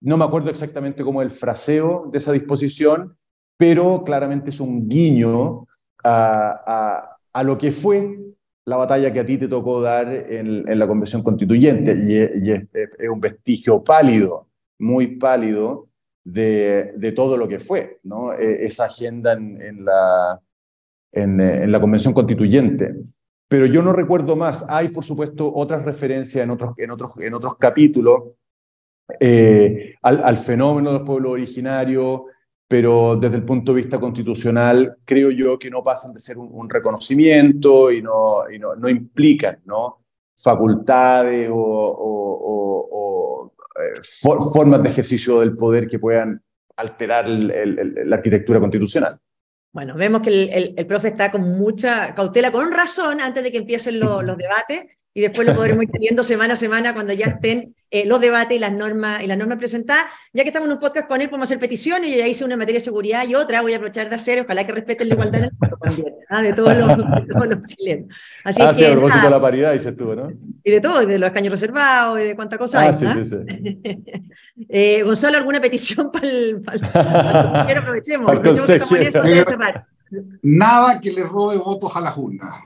No 0.01 0.15
me 0.15 0.25
acuerdo 0.25 0.49
exactamente 0.49 1.03
cómo 1.03 1.21
es 1.21 1.31
el 1.31 1.37
fraseo 1.37 2.09
de 2.11 2.19
esa 2.19 2.31
disposición, 2.31 3.17
pero 3.57 4.03
claramente 4.03 4.51
es 4.51 4.59
un 4.59 4.87
guiño 4.87 5.67
a, 6.03 7.17
a, 7.33 7.43
lo 7.43 7.57
que 7.57 7.71
fue 7.71 8.17
la 8.65 8.77
batalla 8.77 9.11
que 9.11 9.19
a 9.19 9.25
ti 9.25 9.37
te 9.37 9.47
tocó 9.47 9.81
dar 9.81 10.07
en, 10.07 10.69
en 10.69 10.79
la 10.79 10.87
Convención 10.87 11.23
Constituyente, 11.23 11.97
y, 12.05 12.51
es, 12.51 13.09
un 13.09 13.19
vestigio 13.19 13.83
pálido, 13.83 14.47
muy 14.79 15.17
pálido, 15.17 15.87
de, 16.23 16.93
de, 16.97 17.11
todo 17.13 17.37
lo 17.37 17.47
que 17.47 17.59
fue, 17.59 17.99
¿no? 18.03 18.33
E, 18.33 18.65
esa 18.65 18.85
agenda 18.85 19.33
en, 19.33 19.61
en 19.61 19.85
la, 19.85 20.41
eh, 21.11 21.21
en, 21.21 21.71
la 21.71 21.79
Convención 21.79 22.13
Constituyente. 22.13 22.95
Pero 23.47 23.65
yo 23.65 23.81
no 23.81 23.93
recuerdo 23.93 24.35
más. 24.35 24.65
Hay, 24.67 24.89
por 24.89 25.03
supuesto, 25.03 25.53
otras 25.53 25.83
referencias 25.83 26.43
en 26.43 26.51
otros, 26.51 26.73
en 26.77 26.91
otros, 26.91 27.11
en 27.19 27.33
otros 27.33 27.57
capítulos 27.57 28.23
eh, 29.19 29.95
al, 30.01 30.37
fenómeno 30.37 30.91
del 30.91 31.03
pueblo 31.03 31.31
originario, 31.31 32.25
pero 32.67 33.15
desde 33.15 33.37
el 33.37 33.43
punto 33.43 33.71
de 33.71 33.77
vista 33.77 33.99
constitucional 33.99 34.97
creo 35.05 35.31
yo 35.31 35.57
que 35.57 35.69
no 35.69 35.81
pasan 35.81 36.13
de 36.13 36.19
ser 36.19 36.37
un, 36.37 36.69
reconocimiento 36.69 37.89
y 37.89 38.01
no, 38.01 38.49
y 38.51 38.59
no, 38.59 38.75
no, 38.75 38.89
implican 38.89 39.59
¿no? 39.65 40.03
facultades 40.35 41.49
o, 41.49 41.55
o, 41.57 43.53
eh, 43.79 44.01
formas 44.53 44.83
de 44.83 44.89
ejercicio 44.89 45.39
del 45.39 45.55
poder 45.55 45.87
que 45.87 45.99
puedan 45.99 46.41
alterar 46.75 47.29
la 47.29 48.15
arquitectura 48.17 48.59
constitucional. 48.59 49.17
Bueno, 49.71 49.95
vemos 49.95 50.21
que 50.21 50.29
el, 50.29 50.73
el, 50.77 50.87
profe 50.87 51.09
está 51.09 51.29
con 51.29 51.57
mucha 51.57 52.15
cautela, 52.15 52.51
con 52.51 52.71
razón, 52.71 53.21
antes 53.21 53.43
de 53.43 53.51
que 53.51 53.59
empiecen 53.59 53.99
los 53.99 54.37
debates, 54.37 54.85
y 55.17 55.21
después 55.21 55.47
lo 55.47 55.55
podremos 55.55 55.83
ir 55.83 55.89
teniendo 55.91 56.23
semana 56.23 56.53
a 56.53 56.55
semana 56.55 56.93
cuando 56.93 57.11
ya 57.11 57.25
estén 57.25 57.73
eh, 57.89 58.05
los 58.05 58.21
debates 58.21 58.55
y 58.55 58.59
las 58.59 58.71
normas 58.71 59.23
y 59.23 59.25
las 59.25 59.35
normas 59.35 59.57
presentadas. 59.57 60.05
Ya 60.31 60.43
que 60.43 60.49
estamos 60.49 60.67
en 60.67 60.73
un 60.73 60.79
podcast 60.79 61.07
con 61.07 61.19
él, 61.19 61.27
podemos 61.27 61.47
hacer 61.47 61.59
peticiones. 61.59 62.11
Yo 62.11 62.17
ya 62.17 62.27
hice 62.27 62.45
una 62.45 62.55
materia 62.55 62.77
de 62.77 62.83
seguridad 62.83 63.27
y 63.27 63.33
otra 63.33 63.63
voy 63.63 63.73
a 63.73 63.77
aprovechar 63.77 64.09
de 64.09 64.15
hacer, 64.15 64.41
ojalá 64.41 64.67
que 64.67 64.73
respeten 64.73 65.07
la 65.07 65.15
igualdad 65.15 65.41
en 65.41 65.45
el 65.45 65.51
mundo 65.59 65.77
también, 65.81 66.13
¿ah? 66.29 66.43
de, 66.43 66.53
todos 66.53 66.77
los, 66.77 66.97
todos 66.97 67.47
los, 67.47 67.63
chilenos. 67.65 68.15
Así 68.43 68.61
ah, 68.61 68.71
que, 68.73 68.77
sí, 68.77 68.85
a 68.85 68.91
propósito 68.91 69.23
de 69.23 69.29
la 69.31 69.41
paridad, 69.41 69.73
dices 69.73 69.97
tú, 69.97 70.15
¿no? 70.15 70.31
Y 70.63 70.71
de 70.71 70.81
todo, 70.81 71.01
y 71.01 71.07
de 71.07 71.17
los 71.17 71.27
escaños 71.29 71.49
reservados, 71.49 72.19
y 72.19 72.23
de 72.23 72.35
cuánta 72.35 72.59
cosa 72.59 72.81
ah, 72.81 72.83
hay. 72.83 72.93
Sí, 72.93 73.05
¿ah? 73.07 73.15
sí, 73.15 73.25
sí. 73.25 74.65
eh, 74.69 75.01
Gonzalo, 75.01 75.39
¿alguna 75.39 75.59
petición 75.59 76.11
para 76.11 76.27
el, 76.27 76.61
para 76.61 76.77
el, 76.77 77.77
Aprovechemos, 77.79 78.27
aprovechemos 78.27 78.67
que 78.67 78.75
estamos 78.75 78.93
en 78.93 79.07
eso 79.07 79.21
de 79.23 79.45
cerrar 79.45 79.96
nada 80.41 80.99
que 80.99 81.11
le 81.11 81.23
robe 81.23 81.57
votos 81.57 81.95
a 81.95 82.01
la 82.01 82.11
Junta, 82.11 82.63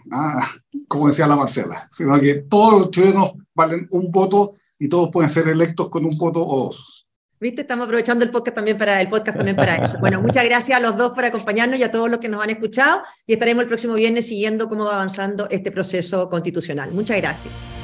como 0.88 1.08
decía 1.08 1.28
la 1.28 1.36
Marcela, 1.36 1.88
sino 1.92 2.20
que 2.20 2.46
todos 2.50 2.80
los 2.80 2.92
chilenos 2.92 3.32
valen 3.54 3.88
un 3.92 4.12
voto 4.12 4.56
y 4.80 4.90
todos 4.90 5.10
pueden 5.10 5.30
ser 5.30 5.48
electos 5.48 5.90
con 5.90 6.06
un 6.06 6.18
voto 6.18 6.46
o 6.46 6.66
dos. 6.66 7.08
¿Viste? 7.40 7.62
Estamos 7.62 7.86
aprovechando 7.86 8.24
el 8.24 8.30
podcast 8.30 8.56
también 8.56 8.78
para 8.78 9.02
el 9.02 9.10
podcast 9.10 9.38
también 9.38 9.56
para 9.56 9.78
eso. 9.78 9.98
Bueno, 10.00 10.22
muchas 10.22 10.46
gracias 10.46 10.78
a 10.78 10.80
los 10.80 10.96
dos 10.96 11.12
por 11.14 11.26
acompañarnos 11.26 11.80
y 11.80 11.84
a 11.84 11.90
todos 11.90 12.10
los 12.10 12.20
que 12.20 12.30
nos 12.30 12.44
han 12.44 12.52
escuchado 12.52 13.02
y 13.26 13.34
estaremos 13.34 13.64
el 13.64 13.68
próximo 13.68 13.96
viernes 13.96 14.28
siguiendo 14.28 14.70
cómo 14.70 14.86
va 14.86 14.96
avanzando 14.96 15.50
este 15.50 15.72
proceso 15.72 16.30
constitucional. 16.30 16.92
Muchas 16.92 17.18
gracias. 17.18 17.81